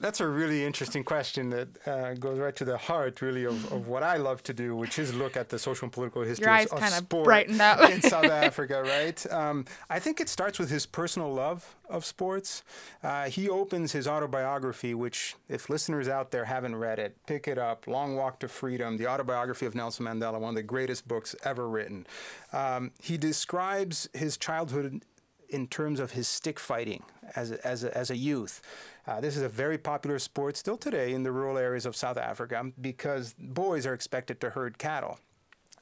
[0.00, 3.88] That's a really interesting question that uh, goes right to the heart, really, of, of
[3.88, 6.66] what I love to do, which is look at the social and political history eyes
[6.72, 7.90] of kinda brightened up.
[7.90, 9.32] in South Africa, right?
[9.32, 12.62] Um, I think it starts with his personal love of sports.
[13.02, 17.58] Uh, he opens his autobiography, which, if listeners out there haven't read it, pick it
[17.58, 21.34] up Long Walk to Freedom, the autobiography of Nelson Mandela, one of the greatest books
[21.44, 22.06] ever written.
[22.52, 25.02] Um, he describes his childhood
[25.48, 28.60] in terms of his stick fighting as a, as a, as a youth.
[29.06, 32.16] Uh, this is a very popular sport still today in the rural areas of South
[32.16, 35.20] Africa because boys are expected to herd cattle.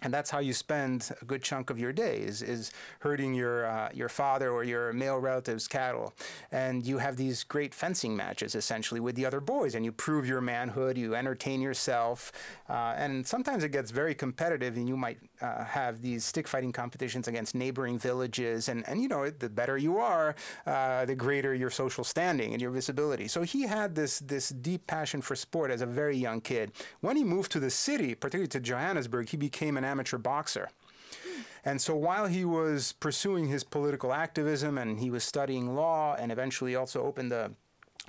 [0.03, 2.71] And that's how you spend a good chunk of your day is, is
[3.01, 6.13] herding your uh, your father or your male relative's cattle.
[6.53, 10.27] And you have these great fencing matches essentially with the other boys and you prove
[10.27, 12.33] your manhood you entertain yourself
[12.69, 16.73] uh, and sometimes it gets very competitive and you might uh, have these stick fighting
[16.73, 20.35] competitions against neighboring villages and, and you know the better you are
[20.67, 23.29] uh, the greater your social standing and your visibility.
[23.29, 26.73] So he had this this deep passion for sport as a very young kid.
[27.01, 30.69] When he moved to the city particularly to Johannesburg he became an amateur boxer.
[31.65, 36.31] And so while he was pursuing his political activism and he was studying law and
[36.31, 37.53] eventually also opened a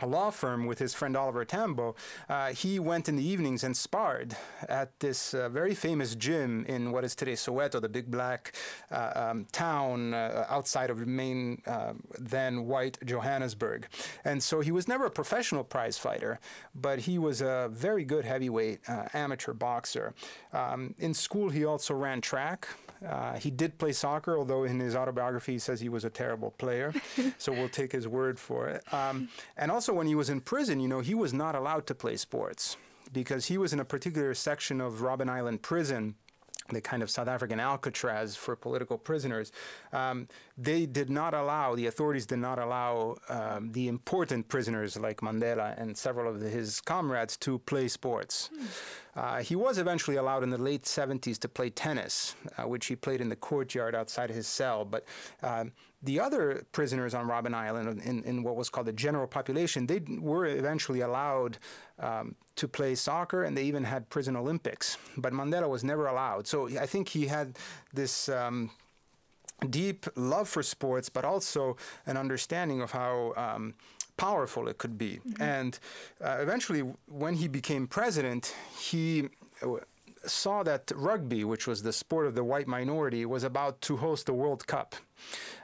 [0.01, 1.95] a law firm with his friend Oliver Tambo,
[2.27, 4.35] uh, he went in the evenings and sparred
[4.67, 8.53] at this uh, very famous gym in what is today Soweto, the big black
[8.91, 13.87] uh, um, town uh, outside of main uh, then white Johannesburg.
[14.25, 16.39] And so he was never a professional prize fighter,
[16.73, 20.13] but he was a very good heavyweight uh, amateur boxer.
[20.51, 22.67] Um, in school, he also ran track.
[23.05, 26.51] Uh, he did play soccer, although in his autobiography he says he was a terrible
[26.51, 26.93] player.
[27.37, 28.93] so we'll take his word for it.
[28.93, 31.95] Um, and also, when he was in prison, you know, he was not allowed to
[31.95, 32.77] play sports
[33.13, 36.15] because he was in a particular section of Robben Island prison
[36.69, 39.51] the kind of South African Alcatraz for political prisoners,
[39.93, 45.21] um, they did not allow, the authorities did not allow um, the important prisoners like
[45.21, 48.49] Mandela and several of his comrades to play sports.
[48.55, 48.65] Hmm.
[49.15, 52.95] Uh, he was eventually allowed in the late 70s to play tennis, uh, which he
[52.95, 54.83] played in the courtyard outside his cell.
[54.83, 55.05] But
[55.41, 55.65] uh,
[56.05, 60.01] the other prisoners on Robben Island, in, in, what was called the general population, they
[60.19, 61.57] were eventually allowed
[61.99, 64.97] um, to play soccer, and they even had prison Olympics.
[65.17, 66.47] But Mandela was never allowed.
[66.47, 67.57] So I think he had
[67.93, 68.29] this.
[68.29, 68.71] Um,
[69.69, 73.73] deep love for sports, but also an understanding of how um,
[74.17, 75.19] powerful it could be.
[75.19, 75.41] Mm-hmm.
[75.41, 75.79] And
[76.21, 79.29] uh, eventually, when he became president, he
[79.61, 79.77] uh,
[80.25, 84.25] saw that rugby, which was the sport of the white minority, was about to host
[84.25, 84.95] the World Cup.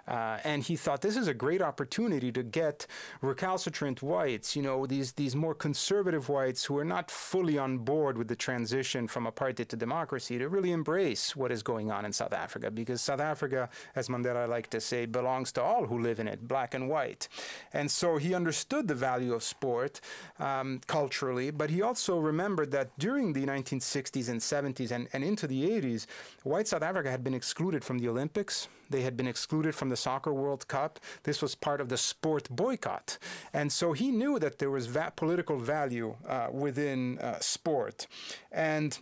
[0.07, 2.87] Uh, and he thought this is a great opportunity to get
[3.21, 8.17] recalcitrant whites, you know, these, these more conservative whites who are not fully on board
[8.17, 12.11] with the transition from apartheid to democracy to really embrace what is going on in
[12.11, 12.71] South Africa.
[12.71, 16.47] Because South Africa, as Mandela liked to say, belongs to all who live in it,
[16.47, 17.27] black and white.
[17.73, 20.01] And so he understood the value of sport
[20.39, 25.47] um, culturally, but he also remembered that during the 1960s and 70s and, and into
[25.47, 26.05] the 80s,
[26.43, 28.67] white South Africa had been excluded from the Olympics.
[28.91, 30.99] They had been excluded from the Soccer World Cup.
[31.23, 33.17] This was part of the sport boycott.
[33.53, 38.07] And so he knew that there was va- political value uh, within uh, sport.
[38.51, 38.97] And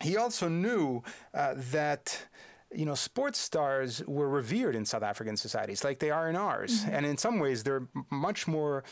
[0.00, 1.02] he also knew
[1.34, 2.26] uh, that
[2.74, 6.80] you know, sports stars were revered in South African societies like they are in ours.
[6.80, 6.94] Mm-hmm.
[6.94, 8.84] And in some ways, they're much more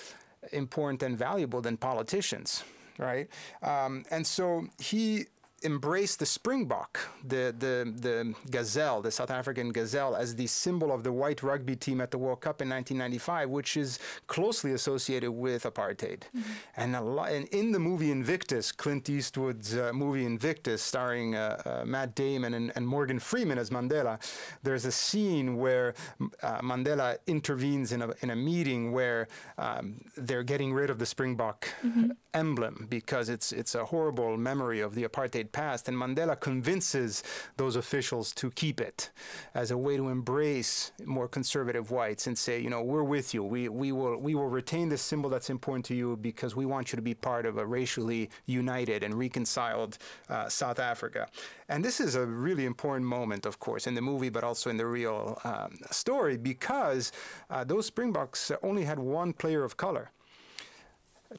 [0.52, 2.64] important and valuable than politicians,
[2.98, 3.28] right?
[3.62, 5.26] Um, and so he
[5.64, 11.02] embraced the springbok, the, the, the gazelle, the South African gazelle, as the symbol of
[11.02, 15.64] the white rugby team at the World Cup in 1995, which is closely associated with
[15.64, 16.20] apartheid.
[16.36, 16.40] Mm-hmm.
[16.76, 21.84] And, lot, and, in the movie Invictus, Clint Eastwood's uh, movie Invictus, starring uh, uh,
[21.86, 24.20] Matt Damon and, and, Morgan Freeman as Mandela,
[24.62, 25.94] there's a scene where
[26.42, 31.06] uh, Mandela intervenes in a, in a meeting where um, they're getting rid of the
[31.06, 32.10] springbok mm-hmm.
[32.34, 37.22] emblem because it's, it's a horrible memory of the apartheid And Mandela convinces
[37.56, 39.10] those officials to keep it
[39.54, 43.44] as a way to embrace more conservative whites and say, you know, we're with you.
[43.44, 46.92] We, we, will, we will retain this symbol that's important to you because we want
[46.92, 49.98] you to be part of a racially united and reconciled
[50.28, 51.28] uh, South Africa.
[51.68, 54.76] And this is a really important moment, of course, in the movie, but also in
[54.76, 57.12] the real um, story because
[57.50, 60.10] uh, those Springboks only had one player of color.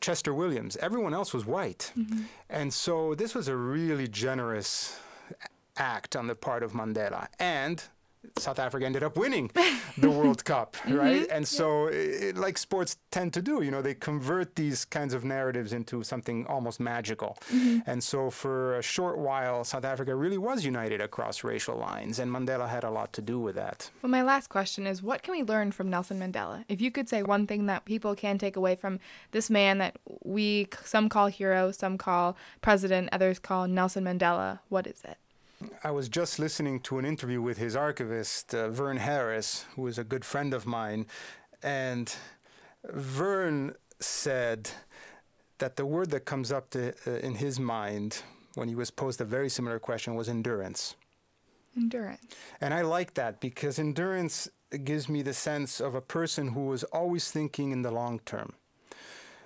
[0.02, 0.78] Chester Williams.
[0.78, 1.92] Everyone else was white.
[1.98, 2.24] Mm-hmm.
[2.50, 5.00] And so this was a really generous
[5.78, 7.28] act on the part of Mandela.
[7.40, 7.84] And
[8.38, 9.52] South Africa ended up winning
[9.98, 10.96] the World Cup, mm-hmm.
[10.96, 11.24] right?
[11.24, 11.36] Mm-hmm.
[11.36, 15.24] And so, it, like sports tend to do, you know, they convert these kinds of
[15.24, 17.38] narratives into something almost magical.
[17.54, 17.80] Mm-hmm.
[17.90, 22.32] And so, for a short while, South Africa really was united across racial lines, and
[22.32, 23.90] Mandela had a lot to do with that.
[24.02, 26.66] Well, my last question is what can we learn from Nelson Mandela?
[26.68, 29.00] If you could say one thing that people can take away from
[29.32, 34.88] this man that we some call hero, some call president, others call Nelson Mandela, what
[34.88, 35.18] is it?
[35.84, 39.98] I was just listening to an interview with his archivist, uh, Verne Harris, who is
[39.98, 41.06] a good friend of mine.
[41.64, 42.14] And
[42.84, 44.70] Verne said
[45.58, 48.24] that the word that comes up to, uh, in his mind
[48.56, 50.96] when he was posed a very similar question was endurance.
[51.76, 52.22] Endurance.
[52.62, 54.48] And I like that because endurance
[54.84, 58.54] gives me the sense of a person who is always thinking in the long term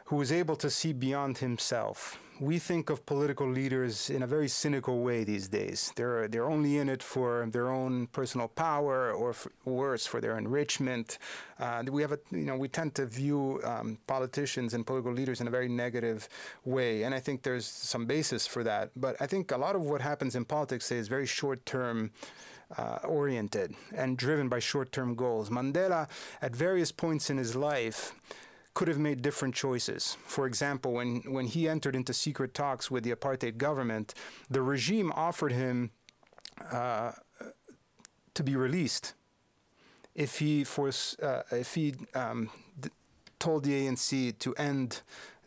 [0.10, 2.18] who was able to see beyond himself.
[2.39, 5.93] We think of political leaders in a very cynical way these days.
[5.95, 10.36] They're, they're only in it for their own personal power or for, worse, for their
[10.39, 11.20] enrichment.
[11.60, 15.41] Uh, we, have a, you know, we tend to view um, politicians and political leaders
[15.41, 16.28] in a very negative
[16.66, 18.89] way, and I think there's some basis for that.
[18.95, 22.12] But I think a lot of what happens in politics today is very short term.
[22.78, 25.49] Uh, oriented and driven by short term goals.
[25.49, 26.07] Mandela,
[26.39, 28.14] at various points in his life,
[28.80, 30.15] could have made different choices.
[30.23, 34.13] For example, when, when he entered into secret talks with the apartheid government,
[34.49, 35.91] the regime offered him
[36.71, 37.11] uh,
[38.36, 39.15] to be released
[40.15, 42.49] if he force, uh, if he um,
[43.38, 45.01] told the ANC to end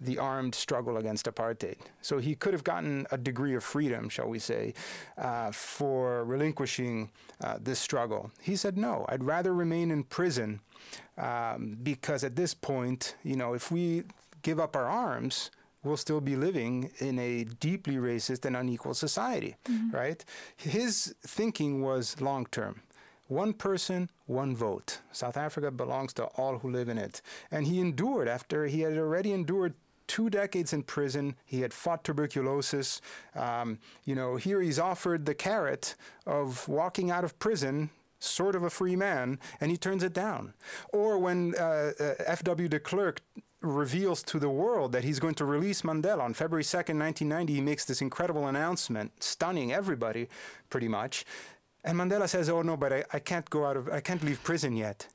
[0.05, 1.79] the armed struggle against apartheid.
[2.01, 4.75] So he could have gotten a degree of freedom, shall we say,
[5.17, 8.31] uh, for relinquishing uh, this struggle.
[8.41, 10.61] He said, no, I'd rather remain in prison
[11.17, 14.05] um, because at this point, you know, if we
[14.43, 15.51] give up our arms,
[15.85, 19.91] we'll still be living in a deeply racist and unequal society, mm-hmm.
[19.91, 20.25] right?
[20.57, 22.83] His thinking was long term.
[23.29, 24.99] One person, one vote.
[25.11, 27.23] South Africa belongs to all who live in it.
[27.51, 29.75] And he endured after he had already endured
[30.07, 31.37] two decades in prison.
[31.45, 33.01] He had fought tuberculosis.
[33.35, 35.95] Um, you know, here he's offered the carrot
[36.27, 40.55] of walking out of prison sort of a free man, and he turns it down.
[40.93, 42.69] Or when uh, uh, F.W.
[42.69, 43.21] de Klerk
[43.61, 47.61] reveals to the world that he's going to release Mandela on February 2nd, 1990, he
[47.61, 50.29] makes this incredible announcement, stunning everybody
[50.71, 51.25] pretty much.
[51.85, 54.43] And Mandela says, Oh no, but I, I can't go out of, I can't leave
[54.43, 55.09] prison yet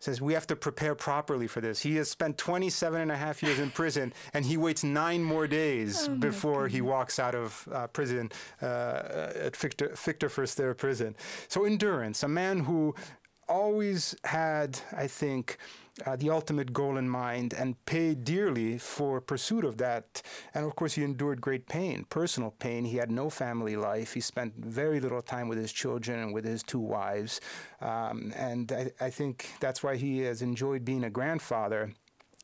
[0.00, 1.80] says we have to prepare properly for this.
[1.80, 5.46] He has spent 27 and a half years in prison, and he waits nine more
[5.46, 11.14] days oh before he walks out of uh, prison uh, at Victor, Victor Verster prison.
[11.48, 12.94] So endurance, a man who
[13.48, 15.58] always had, I think,
[16.06, 20.22] uh, the ultimate goal in mind and paid dearly for pursuit of that.
[20.54, 22.84] And of course, he endured great pain, personal pain.
[22.84, 24.14] He had no family life.
[24.14, 27.40] He spent very little time with his children and with his two wives.
[27.80, 31.92] Um, and I, I think that's why he has enjoyed being a grandfather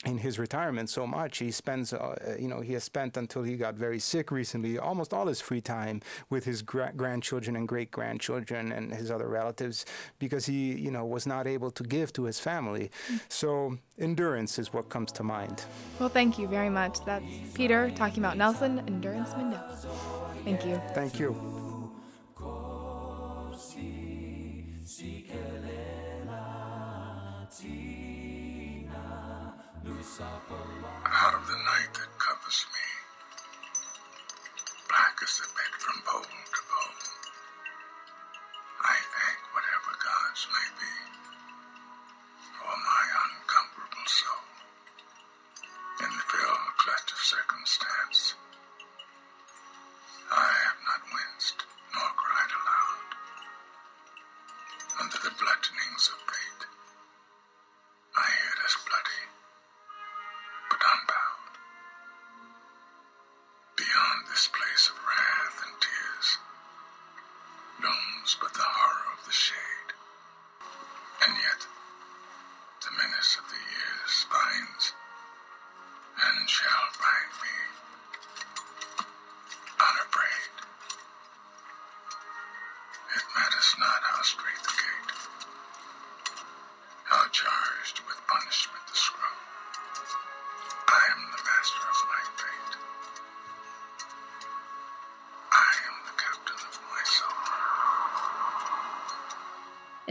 [0.05, 1.39] in his retirement so much.
[1.39, 5.15] He spends, uh, you know, he has spent until he got very sick recently almost
[5.15, 9.87] all his free time with his gra- grandchildren and great grandchildren and his other relatives
[10.19, 12.91] because he, you know, was not able to give to his family.
[13.29, 15.65] So endurance is what comes to mind.
[15.99, 17.05] Well, thank you very much.
[17.05, 17.25] That's
[17.55, 19.77] Peter talking about Nelson Endurance Mandela.
[20.45, 20.81] Thank you.
[20.95, 21.56] Thank you.
[29.87, 32.87] Out of the night that covers me,
[34.91, 36.99] black as the bed from pole to pole,
[38.83, 40.91] I thank whatever gods may be
[42.59, 44.47] for my uncomparable soul.
[46.03, 48.35] In the fell clutch of circumstance,
[50.33, 50.56] I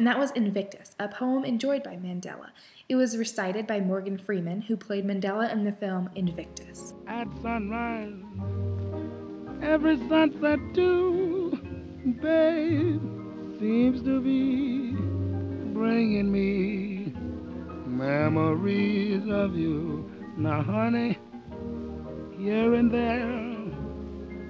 [0.06, 2.50] And that was Invictus, a poem enjoyed by Mandela.
[2.88, 6.94] It was recited by Morgan Freeman, who played Mandela in the film Invictus.
[7.08, 8.14] At sunrise,
[9.64, 11.60] every sunset too,
[12.22, 13.02] babe,
[13.60, 14.92] seems to be
[15.74, 17.12] bringing me
[17.88, 20.08] memories of you.
[20.38, 21.18] Now, honey,
[22.38, 23.56] here and there,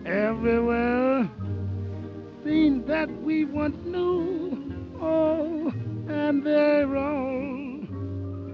[0.06, 1.30] everywhere,
[2.44, 4.45] scenes that we once knew,
[5.02, 5.74] oh,
[6.08, 7.46] and they're all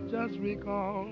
[0.09, 1.07] just recall.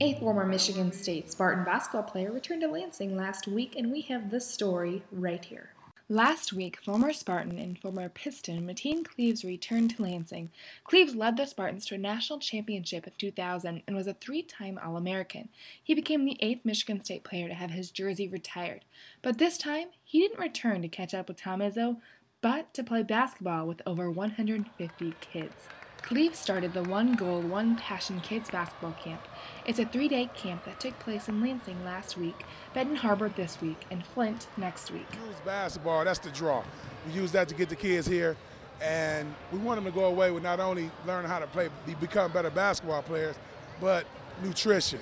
[0.00, 4.30] A former Michigan State Spartan basketball player returned to Lansing last week, and we have
[4.30, 5.70] the story right here.
[6.10, 10.50] Last week, former Spartan and former Piston Mateen Cleaves returned to Lansing.
[10.84, 14.78] Cleaves led the Spartans to a national championship in 2000 and was a three time
[14.82, 15.50] All American.
[15.82, 18.86] He became the eighth Michigan State player to have his jersey retired.
[19.20, 21.98] But this time, he didn't return to catch up with Tom Izzo,
[22.40, 25.68] but to play basketball with over 150 kids.
[26.02, 29.20] Cleaves started the One Goal, One Passion Kids Basketball Camp.
[29.66, 33.60] It's a three day camp that took place in Lansing last week, Benton Harbor this
[33.60, 35.06] week, and Flint next week.
[35.26, 36.62] Use basketball, that's the draw.
[37.06, 38.36] We use that to get the kids here,
[38.80, 41.68] and we want them to go away with not only learning how to play,
[42.00, 43.36] become better basketball players,
[43.80, 44.06] but
[44.42, 45.00] nutrition,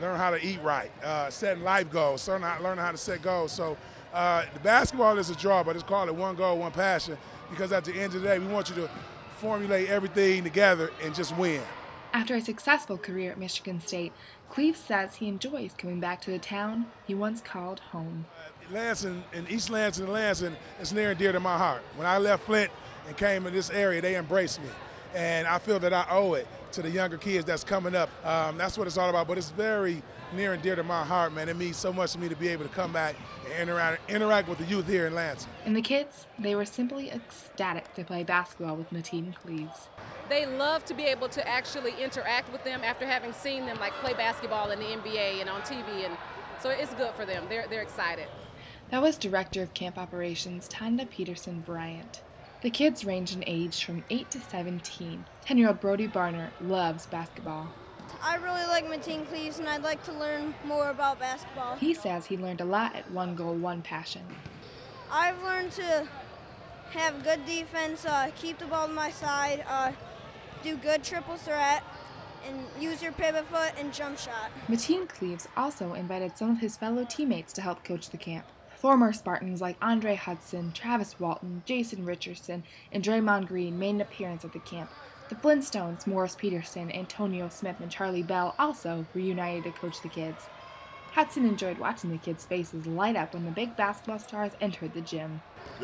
[0.00, 3.22] learn how to eat right, uh, setting life goals, learn how, learn how to set
[3.22, 3.50] goals.
[3.50, 3.78] So
[4.14, 7.18] uh, the basketball is a draw, but it's called it one goal, one passion,
[7.50, 8.88] because at the end of the day, we want you to
[9.38, 11.60] formulate everything together and just win.
[12.12, 14.12] After a successful career at Michigan State,
[14.48, 18.26] Cleaves says he enjoys coming back to the town he once called home.
[18.38, 21.82] Uh, Lansing and East Lansing and Lansing is near and dear to my heart.
[21.96, 22.70] When I left Flint
[23.08, 24.68] and came in this area, they embraced me.
[25.14, 28.10] And I feel that I owe it to the younger kids that's coming up.
[28.26, 29.28] Um, that's what it's all about.
[29.28, 30.02] But it's very
[30.34, 31.48] near and dear to my heart, man.
[31.48, 34.48] It means so much to me to be able to come back and interact, interact
[34.48, 35.48] with the youth here in Lansing.
[35.64, 39.88] And the kids, they were simply ecstatic to play basketball with Mateen Cleaves.
[40.28, 43.92] They love to be able to actually interact with them after having seen them like
[43.94, 46.16] play basketball in the NBA and on TV, and
[46.60, 47.44] so it's good for them.
[47.48, 48.26] They're they're excited.
[48.90, 52.22] That was Director of Camp Operations Tanda Peterson Bryant.
[52.64, 55.26] The kids range in age from 8 to 17.
[55.44, 57.68] 10 year old Brody Barner loves basketball.
[58.22, 61.76] I really like Mateen Cleaves and I'd like to learn more about basketball.
[61.76, 64.22] He says he learned a lot at One Goal, One Passion.
[65.12, 66.08] I've learned to
[66.92, 69.92] have good defense, uh, keep the ball to my side, uh,
[70.62, 71.84] do good triple threat,
[72.48, 74.50] and use your pivot foot and jump shot.
[74.68, 78.46] Mateen Cleaves also invited some of his fellow teammates to help coach the camp.
[78.84, 84.44] Former Spartans like Andre Hudson, Travis Walton, Jason Richardson, and Draymond Green made an appearance
[84.44, 84.90] at the camp,
[85.30, 90.50] the Flintstones, Morris Peterson, Antonio Smith, and Charlie Bell also reunited to coach the kids.
[91.12, 95.00] Hudson enjoyed watching the kids' faces light up when the big basketball stars entered the
[95.00, 95.40] gym.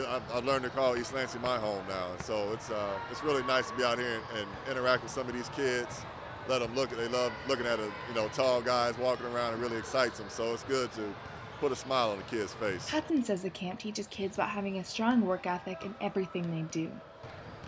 [0.07, 3.71] I've learned to call East Lansing my home now, so it's uh, it's really nice
[3.71, 6.03] to be out here and, and, interact with some of these kids.
[6.49, 6.91] Let them look.
[6.91, 9.55] They love looking at a you know tall guys walking around.
[9.55, 10.29] It really excites them.
[10.29, 11.15] So it's good to
[11.61, 12.89] put a smile on the kid's face.
[12.89, 16.63] Hudson says the camp teaches kids about having a strong work ethic in everything they
[16.73, 16.91] do.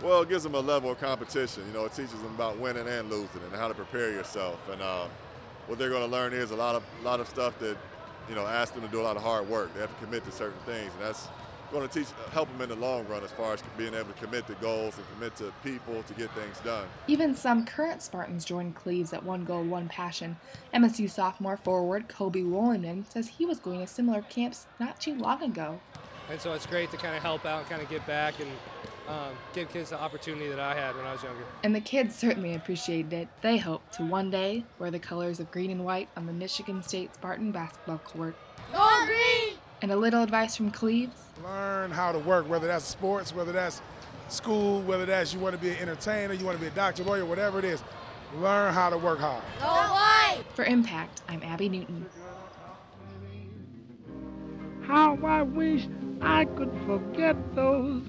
[0.02, 1.64] Well, it gives them a level of competition.
[1.66, 4.58] You know, it teaches them about winning and losing and how to prepare yourself.
[4.70, 5.06] And uh,
[5.66, 7.76] what they're going to learn is a lot of a lot of stuff that
[8.28, 9.72] you know asks them to do a lot of hard work.
[9.74, 11.28] They have to commit to certain things, and that's
[11.72, 14.24] going to teach help them in the long run as far as being able to
[14.24, 16.86] commit to goals and commit to people to get things done.
[17.08, 20.36] Even some current Spartans joined Cleaves at One Goal, One Passion.
[20.74, 25.42] MSU sophomore forward Colby Wollenman says he was going to similar camps not too long
[25.42, 25.80] ago.
[26.30, 28.48] And so it's great to kind of help out and kind of give back and
[29.08, 31.42] um, give kids the opportunity that I had when I was younger.
[31.62, 33.28] And the kids certainly appreciated it.
[33.42, 36.82] They hope to one day wear the colors of green and white on the Michigan
[36.82, 38.36] State Spartan basketball court.
[38.72, 39.41] Go green!
[39.82, 43.82] And a little advice from Cleaves learn how to work, whether that's sports, whether that's
[44.28, 47.02] school, whether that's you want to be an entertainer, you want to be a doctor,
[47.02, 47.82] lawyer, whatever it is.
[48.38, 49.42] Learn how to work hard.
[49.58, 50.44] Go white!
[50.54, 52.06] For Impact, I'm Abby Newton.
[54.82, 55.86] How I wish
[56.20, 58.02] I could forget those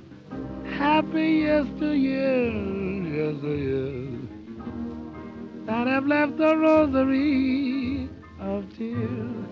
[0.78, 4.28] happy yesteryears, yesteryears
[5.66, 8.10] that have left a rosary
[8.40, 9.46] of tears,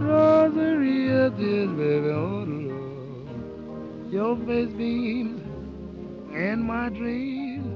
[0.00, 2.08] rosary of tears, baby.
[2.08, 4.12] Oh, Lord.
[4.12, 5.40] Your face beams
[6.32, 7.66] in my dreams,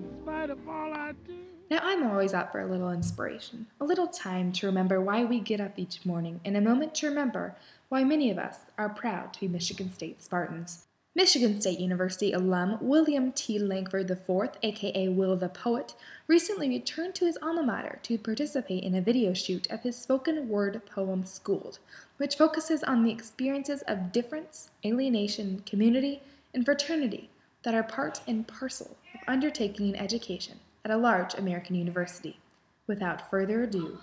[0.00, 1.34] in spite of all I do.
[1.70, 5.40] Now, I'm always up for a little inspiration, a little time to remember why we
[5.40, 7.56] get up each morning, and a moment to remember
[7.88, 10.85] why many of us are proud to be Michigan State Spartans.
[11.16, 13.58] Michigan State University alum William T.
[13.58, 15.94] Langford IV, aka Will the Poet,
[16.26, 20.46] recently returned to his alma mater to participate in a video shoot of his spoken
[20.46, 21.78] word poem Schooled,
[22.18, 26.20] which focuses on the experiences of difference, alienation, community,
[26.52, 27.30] and fraternity
[27.62, 32.38] that are part and parcel of undertaking an education at a large American university.
[32.86, 34.00] Without further ado,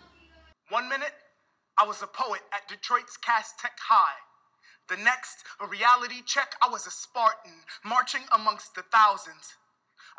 [0.70, 1.14] one minute,
[1.78, 4.33] I was a poet at Detroit's Cass Tech High.
[4.94, 9.58] The next, a reality check, I was a Spartan, marching amongst the thousands.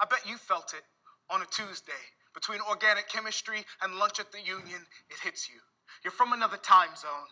[0.00, 0.82] I bet you felt it
[1.30, 2.10] on a Tuesday.
[2.34, 5.62] Between organic chemistry and lunch at the Union, it hits you.
[6.02, 7.30] You're from another time zone,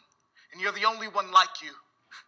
[0.52, 1.72] and you're the only one like you.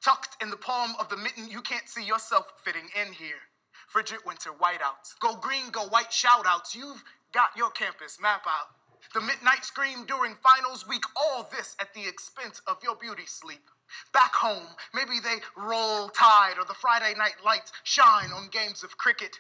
[0.05, 3.47] Tucked in the palm of the mitten, you can't see yourself fitting in here.
[3.87, 5.15] Frigid winter whiteouts.
[5.21, 6.75] Go green, go white shoutouts.
[6.75, 8.75] You've got your campus map out.
[9.15, 13.71] The midnight scream during finals week, all this at the expense of your beauty sleep.
[14.13, 18.99] Back home, maybe they roll tide or the Friday night lights shine on games of
[18.99, 19.39] cricket.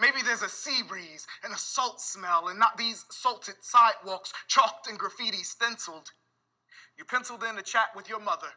[0.00, 4.88] Maybe there's a sea breeze and a salt smell and not these salted sidewalks chalked
[4.88, 6.10] and graffiti stenciled.
[6.98, 8.48] You penciled in a chat with your mother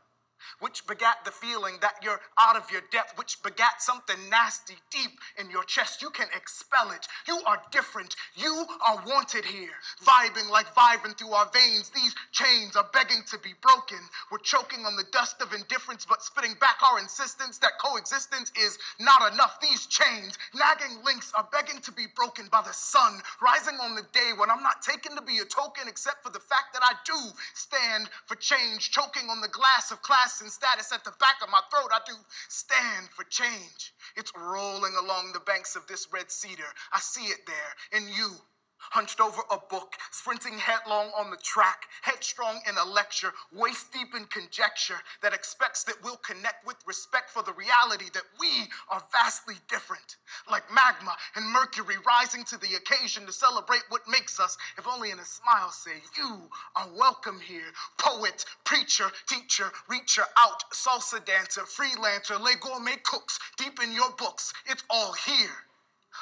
[0.59, 5.19] which begat the feeling that you're out of your depth, which begat something nasty deep
[5.39, 6.01] in your chest.
[6.01, 7.07] You can expel it.
[7.27, 8.15] You are different.
[8.35, 9.77] You are wanted here.
[10.03, 11.89] Vibing like vibrant through our veins.
[11.89, 13.99] These chains are begging to be broken.
[14.31, 18.77] We're choking on the dust of indifference, but spitting back our insistence that coexistence is
[18.99, 19.59] not enough.
[19.61, 24.05] These chains, nagging links, are begging to be broken by the sun, rising on the
[24.13, 26.93] day when I'm not taken to be a token except for the fact that I
[27.05, 27.17] do
[27.53, 31.49] stand for change, choking on the glass of class and status at the back of
[31.49, 31.91] my throat.
[31.93, 32.13] I do
[32.49, 33.93] stand for change.
[34.15, 36.71] It's rolling along the banks of this red cedar.
[36.91, 38.31] I see it there in you
[38.79, 44.15] hunched over a book, sprinting headlong on the track, headstrong in a lecture, waist deep
[44.15, 49.03] in conjecture that expects that we'll connect with respect for the reality that we are
[49.11, 50.17] vastly different.
[50.49, 55.11] Like magma and mercury rising to the occasion to celebrate what makes us, if only
[55.11, 57.71] in a smile say, You are welcome here.
[57.97, 64.53] Poet, preacher, teacher, reacher out, salsa dancer, freelancer, lay gourmet cooks, deep in your books.
[64.65, 65.66] It's all here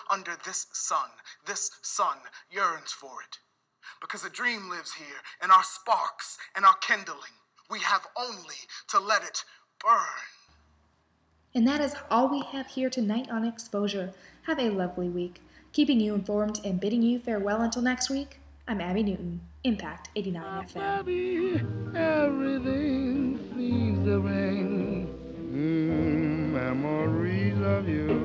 [0.10, 1.10] under this sun.
[1.46, 2.18] This sun
[2.50, 3.40] yearns for it.
[4.02, 7.36] Because a dream lives here in our sparks and our kindling.
[7.70, 8.56] We have only
[8.90, 9.44] to let it
[9.84, 10.26] burn.
[11.54, 14.14] And that is all we have here tonight on Exposure.
[14.44, 15.42] Have a lovely week.
[15.72, 20.68] Keeping you informed and bidding you farewell until next week, I'm Abby Newton, Impact 89
[20.68, 20.82] FM.
[20.82, 21.62] Abby,
[21.98, 25.08] Everything seems to ring.
[25.54, 28.25] Mm, memories of you.